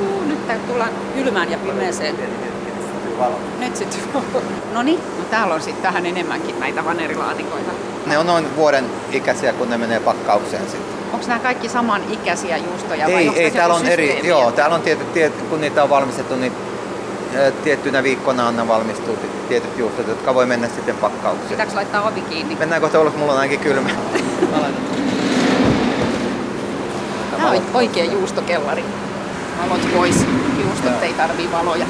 Uu, 0.00 0.22
nyt 0.22 0.66
tullaan 0.66 0.90
kylmään 1.14 1.50
ja 1.50 1.58
pimeeseen. 1.58 2.16
Nyt 3.58 3.76
sit. 3.76 3.98
No 4.72 4.82
niin, 4.82 5.00
no 5.18 5.24
täällä 5.30 5.54
on 5.54 5.62
sitten 5.62 5.82
vähän 5.82 6.06
enemmänkin 6.06 6.60
näitä 6.60 6.84
vannerilaatikoita. 6.84 7.70
Ne 8.06 8.18
on 8.18 8.26
noin 8.26 8.56
vuoden 8.56 8.84
ikäisiä, 9.12 9.52
kun 9.52 9.70
ne 9.70 9.78
menee 9.78 10.00
pakkaukseen 10.00 10.62
sitten. 10.62 11.02
Onko 11.12 11.26
nämä 11.26 11.40
kaikki 11.40 11.68
saman 11.68 12.02
ikäisiä 12.10 12.56
juustoja 12.56 13.06
vai 13.06 13.14
Ei, 13.14 13.28
onko 13.28 13.40
ei 13.40 13.50
täällä 13.50 13.74
on 13.74 13.86
eri, 13.86 14.20
joo, 14.28 14.52
täällä 14.52 14.74
on 14.76 14.82
tietyt, 14.82 15.12
tiet, 15.12 15.32
kun 15.50 15.60
niitä 15.60 15.82
on 15.82 15.90
valmistettu, 15.90 16.36
niin 16.36 16.52
tiettynä 17.64 18.02
viikkona 18.02 18.46
aina 18.46 18.68
valmistuu 18.68 19.16
ti- 19.16 19.28
tietyt 19.48 19.78
juustot, 19.78 20.08
jotka 20.08 20.34
voi 20.34 20.46
mennä 20.46 20.68
sitten 20.68 20.96
pakkaukseen. 20.96 21.48
Pitääkö 21.48 21.74
laittaa 21.74 22.08
ovi 22.08 22.20
kiinni? 22.20 22.56
Mennään 22.56 22.80
kohta 22.80 23.00
ulos, 23.00 23.16
mulla 23.16 23.32
on 23.32 23.38
ainakin 23.38 23.60
kylmä. 23.60 23.90
Tämä 27.30 27.50
on 27.50 27.62
oikea 27.74 28.04
juustokellari. 28.04 28.84
Valot 29.58 29.92
pois. 29.94 30.16
Juustot 30.64 31.02
ei 31.02 31.12
tarvii 31.12 31.52
valoja. 31.52 31.86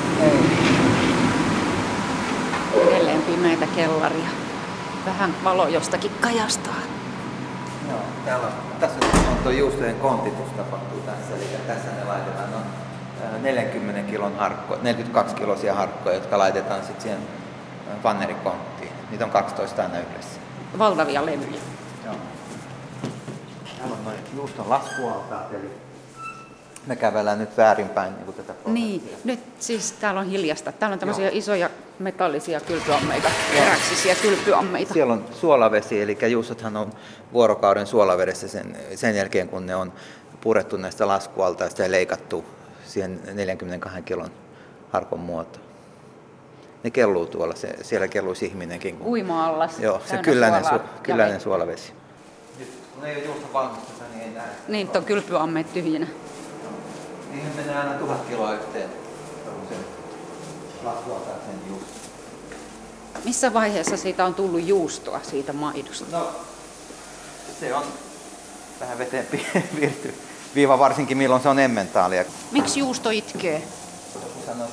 Edelleen 2.93 3.23
pimeitä 3.23 3.67
kellaria. 3.67 4.29
Vähän 5.07 5.35
valo 5.45 5.69
jostakin 5.69 6.11
kajastaa. 6.21 6.77
Joo, 7.89 8.01
täällä 8.25 8.47
on, 8.47 8.53
tässä 8.81 9.07
on 9.31 9.37
tuo 9.43 9.53
juustojen 9.53 9.97
kontitus 9.97 10.49
tapahtuu 10.57 11.01
tässä, 11.01 11.37
eli 11.37 11.45
tässä 11.67 11.91
ne 11.91 12.05
laitetaan 12.05 12.55
on 12.55 12.63
40 13.43 14.11
kilon 14.11 14.37
harkko, 14.37 14.79
42 14.83 15.35
kilosia 15.37 15.75
harkkoja, 15.75 16.15
jotka 16.15 16.39
laitetaan 16.39 16.85
sitten 16.85 17.03
siihen 17.03 17.19
vannerikonttiin. 18.05 18.93
Niitä 19.11 19.25
on 19.25 19.31
12 19.31 19.83
aina 19.83 19.99
yhdessä. 19.99 20.41
Valtavia 20.79 21.27
levyjä. 21.27 21.61
Joo. 22.05 22.15
Täällä 23.79 23.97
on 23.97 24.05
noin 24.05 24.19
juuston 24.37 24.71
laskualtaat, 24.71 25.55
eli 25.55 25.71
me 26.87 26.97
kävellään 26.97 27.39
nyt 27.39 27.57
väärinpäin 27.57 28.15
niin 28.15 28.25
kuin 28.25 28.37
tätä 28.37 28.55
Niin, 28.67 29.17
nyt 29.25 29.41
siis 29.59 29.93
täällä 29.93 30.21
on 30.21 30.27
hiljasta. 30.27 30.73
Täällä 30.73 30.93
on 30.93 30.99
tämmöisiä 30.99 31.29
isoja 31.33 31.71
metallisia 31.99 32.61
kylpyammeita, 32.61 33.29
teräksisiä 33.55 34.15
kylpyammeita. 34.23 34.93
Siellä 34.93 35.13
on 35.13 35.25
suolavesi, 35.33 36.03
eli 36.03 36.19
juustothan 36.31 36.77
on 36.77 36.93
vuorokauden 37.33 37.87
suolavedessä 37.87 38.49
sen, 38.49 38.77
sen 38.95 39.17
jälkeen, 39.17 39.49
kun 39.49 39.67
ne 39.67 39.77
on 39.77 39.93
purettu 40.41 40.77
näistä 40.77 41.09
laskualtaista 41.09 41.83
ja 41.83 41.91
leikattu 41.91 42.45
siihen 42.87 43.21
42 43.33 44.03
kilon 44.03 44.31
harkon 44.93 45.21
muotoon. 45.21 45.65
Ne 46.83 46.91
kelluu 46.91 47.27
tuolla, 47.27 47.55
se, 47.55 47.77
siellä 47.83 48.09
kelluisi 48.09 48.47
ihminenkin. 48.47 48.99
Kun... 48.99 49.07
Uima-allas. 49.07 49.79
Joo, 49.79 50.03
se 50.05 50.17
kylläinen, 50.17 50.65
suolaa 50.65 50.79
su, 50.79 51.03
kylläinen 51.03 51.41
suolavesi. 51.41 51.93
Nyt, 52.59 52.69
kun 52.95 53.07
ei 53.07 53.17
ole 53.17 53.25
juusto 53.25 53.47
valmisteta, 53.53 54.05
niin 54.15 54.23
ei 54.23 54.31
näe. 54.31 54.47
Niin, 54.69 54.89
on 54.97 55.05
kylpyammeet 55.05 55.73
tyhjinä. 55.73 56.07
Niihin 57.33 57.57
menee 57.57 57.79
aina 57.79 57.95
tuhat 57.95 58.27
kiloa 58.29 58.53
yhteen 58.53 58.91
juuston. 61.69 62.03
Missä 63.25 63.53
vaiheessa 63.53 63.97
siitä 63.97 64.25
on 64.25 64.35
tullut 64.35 64.67
juustoa, 64.67 65.21
siitä 65.23 65.53
maidosta? 65.53 66.17
No, 66.17 66.31
se 67.61 67.75
on 67.75 67.85
vähän 68.81 68.99
veteen 68.99 69.27
pi- 69.27 69.47
piirty 69.77 70.15
viiva 70.55 70.79
varsinkin 70.79 71.19
milloin 71.19 71.43
se 71.43 71.49
on 71.49 71.59
emmentaalia. 71.59 72.25
Miksi 72.51 72.81
juusto 72.81 73.11
itkee? 73.11 73.63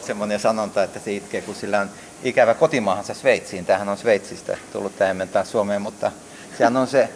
Semmoinen 0.02 0.40
sanonta, 0.40 0.84
että 0.84 1.00
se 1.00 1.14
itkee, 1.14 1.42
kun 1.42 1.56
sillä 1.56 1.80
on 1.80 1.90
ikävä 2.24 2.54
kotimaahansa 2.54 3.14
Sveitsiin. 3.14 3.66
Tämähän 3.66 3.90
on 3.90 3.98
Sveitsistä 3.98 4.58
tullut 4.74 4.98
tämä 4.98 5.10
emmentaa 5.10 5.46
Suomeen, 5.46 5.82
mutta 5.82 6.12
sehän 6.58 6.78
on 6.78 6.88
se, 6.88 7.10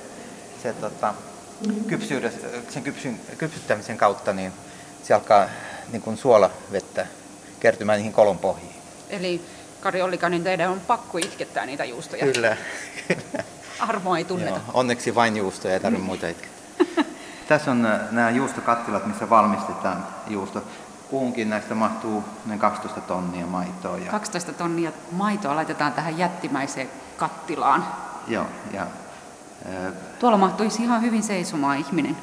se 0.64 0.74
tota, 0.74 1.14
kypsyydes, 1.88 2.34
sen 2.70 2.84
kypsyn, 2.84 3.20
kypsyttämisen 3.38 3.98
kautta, 3.98 4.34
niin 4.34 4.54
se 5.04 5.14
alkaa 5.14 5.46
niin 5.92 6.02
kuin 6.02 6.18
suolavettä 6.18 7.08
kertymään 7.60 7.98
niihin 7.98 8.14
kolon 8.14 8.38
pohjiin. 8.38 8.76
Eli 9.10 9.42
Kari 9.82 10.02
Ollikainen, 10.02 10.44
teidän 10.44 10.70
on 10.70 10.80
pakko 10.80 11.18
itkettää 11.18 11.66
niitä 11.66 11.86
juustoja. 11.86 12.26
Kyllä. 12.26 12.58
Armoa 13.80 14.18
ei 14.18 14.26
tunneta. 14.26 14.52
Joo, 14.52 14.62
onneksi 14.74 15.16
vain 15.16 15.38
juustoja, 15.38 15.74
ei 15.74 15.80
tarvitse 15.80 16.06
muita 16.06 16.28
itkeä. 16.28 16.50
Tässä 17.48 17.72
on 17.72 17.86
äh, 17.86 18.00
nämä 18.12 18.30
juustokattilat, 18.30 19.06
missä 19.06 19.30
valmistetaan 19.30 20.08
juusto. 20.28 20.64
Kuhunkin 21.10 21.50
näistä 21.50 21.76
mahtuu 21.76 22.24
noin 22.46 22.60
12 22.60 23.02
tonnia 23.02 23.46
maitoa. 23.46 23.98
Ja, 23.98 24.12
12 24.12 24.54
tonnia 24.54 24.92
maitoa 25.12 25.56
laitetaan 25.56 25.94
tähän 25.94 26.18
jättimäiseen 26.18 26.90
kattilaan. 27.18 27.86
joo, 28.28 28.46
ja, 28.74 28.82
äh, 28.82 29.94
Tuolla 30.20 30.38
mahtuisi 30.38 30.84
ihan 30.84 31.02
hyvin 31.02 31.24
seisomaan 31.24 31.78
ihminen. 31.78 32.18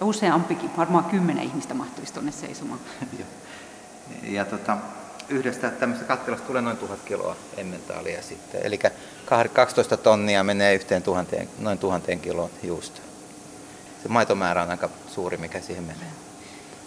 Ja 0.00 0.06
useampikin, 0.06 0.76
varmaan 0.76 1.04
kymmenen 1.04 1.44
ihmistä 1.44 1.74
mahtuisi 1.74 2.12
tuonne 2.12 2.32
seisomaan. 2.32 2.80
ja 4.22 4.44
tota, 4.44 4.76
yhdestä 5.28 5.70
tämmöistä 5.70 6.04
kattilasta 6.04 6.46
tulee 6.46 6.62
noin 6.62 6.76
tuhat 6.76 6.98
kiloa 7.04 7.36
emmentaalia 7.56 8.22
sitten. 8.22 8.60
Eli 8.64 8.78
12 9.52 9.96
tonnia 9.96 10.44
menee 10.44 10.74
yhteen 10.74 11.02
tuhanteen, 11.02 11.48
noin 11.58 11.78
tuhanteen 11.78 12.20
kiloon 12.20 12.50
juustoa. 12.62 13.04
Se 14.02 14.08
maitomäärä 14.08 14.62
on 14.62 14.70
aika 14.70 14.88
suuri, 15.14 15.36
mikä 15.36 15.60
siihen 15.60 15.84
menee. 15.84 16.08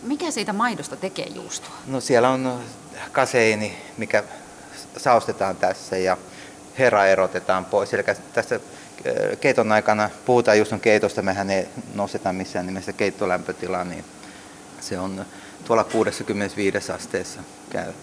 Mikä 0.03 0.31
siitä 0.31 0.53
maidosta 0.53 0.95
tekee 0.95 1.25
juustoa? 1.25 1.75
No 1.87 1.99
siellä 1.99 2.29
on 2.29 2.59
kaseini, 3.11 3.77
mikä 3.97 4.23
saustetaan 4.97 5.55
tässä 5.55 5.97
ja 5.97 6.17
hera 6.79 7.05
erotetaan 7.05 7.65
pois. 7.65 7.93
Eli 7.93 8.03
tässä 8.33 8.59
keiton 9.41 9.71
aikana, 9.71 10.09
puhutaan 10.25 10.57
just 10.57 10.73
on 10.73 10.79
keitosta, 10.79 11.21
mehän 11.21 11.49
ei 11.49 11.67
nosteta 11.93 12.33
missään 12.33 12.65
nimessä 12.65 12.93
keittolämpötilaa, 12.93 13.83
niin 13.83 14.05
se 14.79 14.99
on 14.99 15.25
tuolla 15.65 15.83
65 15.83 16.91
asteessa 16.91 17.39
käy. 17.69 17.93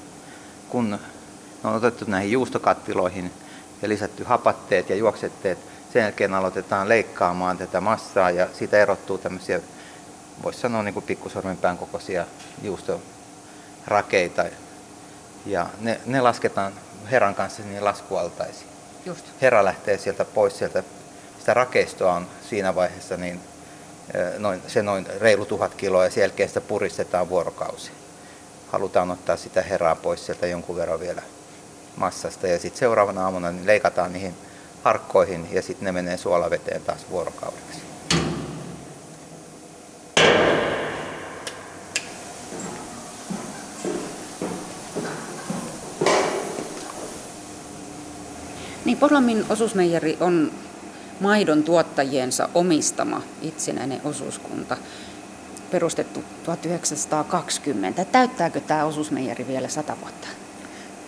Kun 0.68 0.98
on 1.64 1.74
otettu 1.74 2.04
näihin 2.08 2.32
juustokattiloihin 2.32 3.32
ja 3.82 3.88
lisätty 3.88 4.24
hapatteet 4.24 4.90
ja 4.90 4.96
juoksetteet, 4.96 5.58
Sen 5.94 6.02
jälkeen 6.02 6.34
aloitetaan 6.34 6.88
leikkaamaan 6.88 7.58
tätä 7.58 7.80
massaa 7.80 8.30
ja 8.30 8.48
siitä 8.52 8.78
erottuu 8.78 9.18
tämmöisiä, 9.18 9.60
voisi 10.42 10.60
sanoa 10.60 10.82
niin 10.82 10.94
kuin 10.94 11.06
pikkusormenpään 11.06 11.78
kokoisia 11.78 12.26
juustorakeita. 12.62 14.44
Ja 15.46 15.66
ne, 15.80 16.00
ne 16.06 16.20
lasketaan 16.20 16.72
heran 17.10 17.34
kanssa 17.34 17.62
niin 17.62 17.84
laskualtaisiin. 17.84 18.73
Just. 19.04 19.24
Hera 19.42 19.64
lähtee 19.64 19.98
sieltä 19.98 20.24
pois 20.24 20.58
sieltä. 20.58 20.82
Sitä 21.38 21.54
rakeistoa 21.54 22.12
on 22.12 22.26
siinä 22.48 22.74
vaiheessa 22.74 23.16
niin 23.16 23.40
noin, 24.38 24.62
se 24.66 24.82
noin 24.82 25.06
reilu 25.20 25.44
tuhat 25.44 25.74
kiloa 25.74 26.04
ja 26.04 26.10
sen 26.10 26.20
jälkeen 26.20 26.48
sitä 26.48 26.60
puristetaan 26.60 27.28
vuorokausi. 27.28 27.90
Halutaan 28.72 29.10
ottaa 29.10 29.36
sitä 29.36 29.62
herää 29.62 29.94
pois 29.94 30.26
sieltä 30.26 30.46
jonkun 30.46 30.76
verran 30.76 31.00
vielä 31.00 31.22
massasta 31.96 32.46
ja 32.46 32.58
sitten 32.58 32.78
seuraavana 32.78 33.24
aamuna 33.24 33.52
niin 33.52 33.66
leikataan 33.66 34.12
niihin 34.12 34.34
harkkoihin 34.82 35.48
ja 35.52 35.62
sitten 35.62 35.84
ne 35.84 35.92
menee 35.92 36.16
suolaveteen 36.16 36.82
taas 36.82 37.06
vuorokaudeksi. 37.10 37.83
Niin 48.84 48.98
Porlammin 48.98 49.44
osuusmeijeri 49.48 50.16
on 50.20 50.52
maidon 51.20 51.62
tuottajiensa 51.62 52.48
omistama 52.54 53.22
itsenäinen 53.42 54.00
osuuskunta, 54.04 54.76
perustettu 55.70 56.24
1920. 56.44 58.04
Täyttääkö 58.04 58.60
tämä 58.60 58.84
osuusmeijeri 58.84 59.46
vielä 59.46 59.68
sata 59.68 59.96
vuotta? 60.00 60.28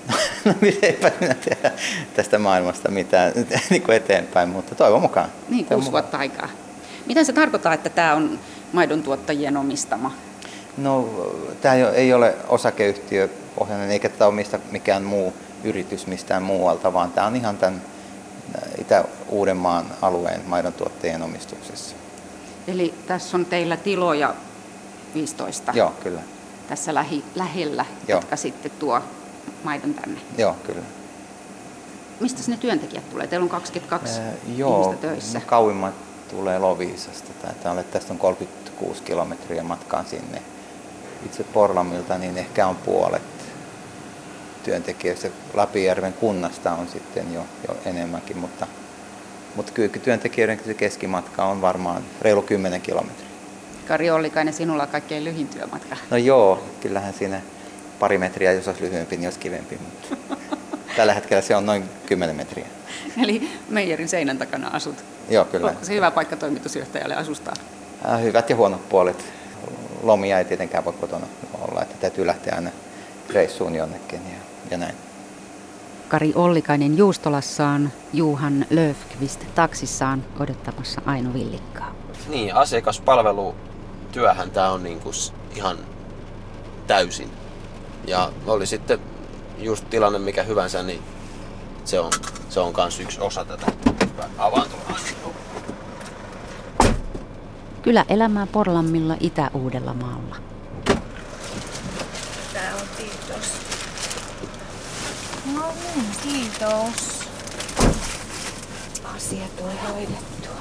No 0.44 0.54
eipä 0.82 1.12
minä 1.20 1.34
tiedä 1.34 1.72
tästä 2.14 2.38
maailmasta 2.38 2.90
mitään 2.90 3.32
niin 3.70 3.82
kuin 3.82 3.96
eteenpäin, 3.96 4.48
mutta 4.48 4.74
toivon 4.74 5.00
mukaan. 5.00 5.28
Niin, 5.48 5.64
kuusi 5.64 5.92
vuotta 5.92 6.18
aikaa. 6.18 6.48
Miten 7.06 7.26
se 7.26 7.32
tarkoittaa, 7.32 7.74
että 7.74 7.90
tämä 7.90 8.14
on 8.14 8.38
maidon 8.72 9.02
tuottajien 9.02 9.56
omistama? 9.56 10.12
No, 10.76 11.08
tämä 11.60 11.74
ei 11.74 12.14
ole 12.14 12.34
osakeyhtiö 12.48 13.28
pohjainen, 13.58 13.90
eikä 13.90 14.08
tätä 14.08 14.26
omista 14.26 14.58
mikään 14.70 15.02
muu 15.02 15.34
yritys 15.66 16.06
mistään 16.06 16.42
muualta, 16.42 16.92
vaan 16.92 17.12
tämä 17.12 17.26
on 17.26 17.36
ihan 17.36 17.56
tämän 17.56 17.82
Itä-Uudenmaan 18.78 19.86
alueen 20.02 20.40
maidon 20.46 20.72
tuottajien 20.72 21.22
omistuksessa. 21.22 21.96
Eli 22.68 22.94
tässä 23.06 23.36
on 23.36 23.44
teillä 23.44 23.76
tiloja 23.76 24.34
15? 25.14 25.72
Joo, 25.74 25.92
kyllä. 26.02 26.20
Tässä 26.68 26.94
lähi, 26.94 27.24
lähellä, 27.34 27.84
Joo. 28.08 28.18
jotka 28.18 28.36
sitten 28.36 28.70
tuo 28.78 29.02
maidon 29.64 29.94
tänne? 29.94 30.20
Joo, 30.38 30.56
kyllä. 30.66 30.82
Mistä 32.20 32.42
ne 32.50 32.56
työntekijät 32.56 33.10
tulee? 33.10 33.26
Teillä 33.26 33.44
on 33.44 33.50
22 33.50 34.20
äh, 34.20 34.26
joo, 34.56 34.82
ihmistä 34.82 35.08
töissä. 35.08 35.40
Kauimmat 35.40 35.94
tulee 36.30 36.58
Loviisasta. 36.58 37.30
Taitaa 37.42 37.72
olla, 37.72 37.82
tästä 37.82 38.12
on 38.12 38.18
36 38.18 39.02
kilometriä 39.02 39.62
matkaa 39.62 40.04
sinne. 40.04 40.42
Itse 41.26 41.44
Porlamilta 41.44 42.18
niin 42.18 42.38
ehkä 42.38 42.66
on 42.66 42.76
puolet 42.76 43.35
työntekijöistä. 44.66 45.28
Lapijärven 45.54 46.12
kunnasta 46.12 46.72
on 46.72 46.88
sitten 46.88 47.34
jo, 47.34 47.46
jo 47.68 47.76
enemmänkin, 47.84 48.38
mutta, 48.38 48.66
mutta 49.54 49.72
kyllä 49.72 49.88
työntekijöiden 49.88 50.60
keskimatka 50.76 51.44
on 51.44 51.60
varmaan 51.60 52.02
reilu 52.22 52.42
10 52.42 52.80
kilometriä. 52.80 53.26
Kari 53.88 54.10
Ollikainen, 54.10 54.54
sinulla 54.54 54.82
on 54.82 54.88
kaikkein 54.88 55.24
lyhin 55.24 55.48
työmatka. 55.48 55.96
No 56.10 56.16
joo, 56.16 56.62
kyllähän 56.80 57.14
siinä 57.14 57.40
pari 57.98 58.18
metriä, 58.18 58.52
jos 58.52 58.68
olisi 58.68 58.82
lyhyempi, 58.82 59.16
niin 59.16 59.26
olisi 59.26 59.38
kivempi. 59.38 59.78
Mutta 59.78 60.36
tällä 60.96 61.14
hetkellä 61.14 61.42
se 61.42 61.56
on 61.56 61.66
noin 61.66 61.84
10 62.06 62.36
metriä. 62.36 62.66
Eli 63.22 63.50
Meijerin 63.68 64.08
seinän 64.08 64.38
takana 64.38 64.68
asut? 64.68 65.04
Joo, 65.28 65.44
kyllä. 65.44 65.70
Onko 65.70 65.84
se 65.84 65.94
hyvä 65.94 66.10
paikka 66.10 66.36
toimitusjohtajalle 66.36 67.14
asustaa? 67.14 67.54
Äh, 68.08 68.22
hyvät 68.22 68.50
ja 68.50 68.56
huonot 68.56 68.88
puolet. 68.88 69.24
Lomia 70.02 70.38
ei 70.38 70.44
tietenkään 70.44 70.84
voi 70.84 70.92
kotona 70.92 71.26
olla, 71.60 71.82
että 71.82 71.94
täytyy 72.00 72.26
lähteä 72.26 72.54
aina 72.54 72.70
reissuun 73.30 73.74
jonnekin 73.74 74.20
ja, 74.24 74.45
ja 74.70 74.78
näin. 74.78 74.94
Kari 76.08 76.32
Ollikainen 76.34 76.98
Juustolassaan, 76.98 77.92
Juhan 78.12 78.66
Löfqvist 78.70 79.44
taksissaan 79.54 80.24
odottamassa 80.40 81.02
Aino 81.06 81.32
Villikkaa. 81.34 81.94
Niin, 82.28 82.54
asiakaspalvelutyöhän 82.54 84.50
tämä 84.50 84.70
on 84.70 84.82
niinku 84.82 85.10
ihan 85.56 85.78
täysin 86.86 87.30
ja 88.06 88.32
oli 88.46 88.66
sitten 88.66 88.98
just 89.58 89.90
tilanne 89.90 90.18
mikä 90.18 90.42
hyvänsä, 90.42 90.82
niin 90.82 91.02
se 91.84 92.00
on, 92.00 92.12
se 92.48 92.60
on 92.60 92.72
kans 92.72 93.00
yksi 93.00 93.20
osa 93.20 93.44
tätä. 93.44 93.66
Avaantumaan. 94.38 95.00
Kyllä 97.82 98.04
elämää 98.08 98.46
Porlammilla 98.46 99.16
Itä-Uudella 99.20 99.94
maalla. 99.94 100.36
Tää 102.52 102.74
on 102.74 102.88
kiitos. 102.96 103.65
No 105.54 105.72
niin, 105.94 106.06
kiitos. 106.22 107.20
Asiat 109.16 109.60
on 109.60 109.70
hoidettua. 109.88 110.56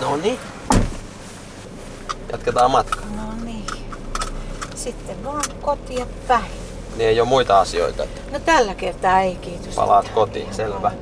No 0.00 0.16
niin. 0.16 0.38
Jatketaan 2.32 2.70
matkaa. 2.70 3.06
No 3.16 3.44
niin 3.44 3.66
sitten 4.74 5.24
vaan 5.24 5.44
kotia 5.62 6.06
päin. 6.28 6.50
Niin 6.96 7.08
ei 7.08 7.20
ole 7.20 7.28
muita 7.28 7.60
asioita? 7.60 8.06
No 8.32 8.38
tällä 8.38 8.74
kertaa 8.74 9.20
ei, 9.20 9.36
kiitos. 9.36 9.74
Palaat 9.74 10.08
kotiin, 10.08 10.54
selvä. 10.54 10.92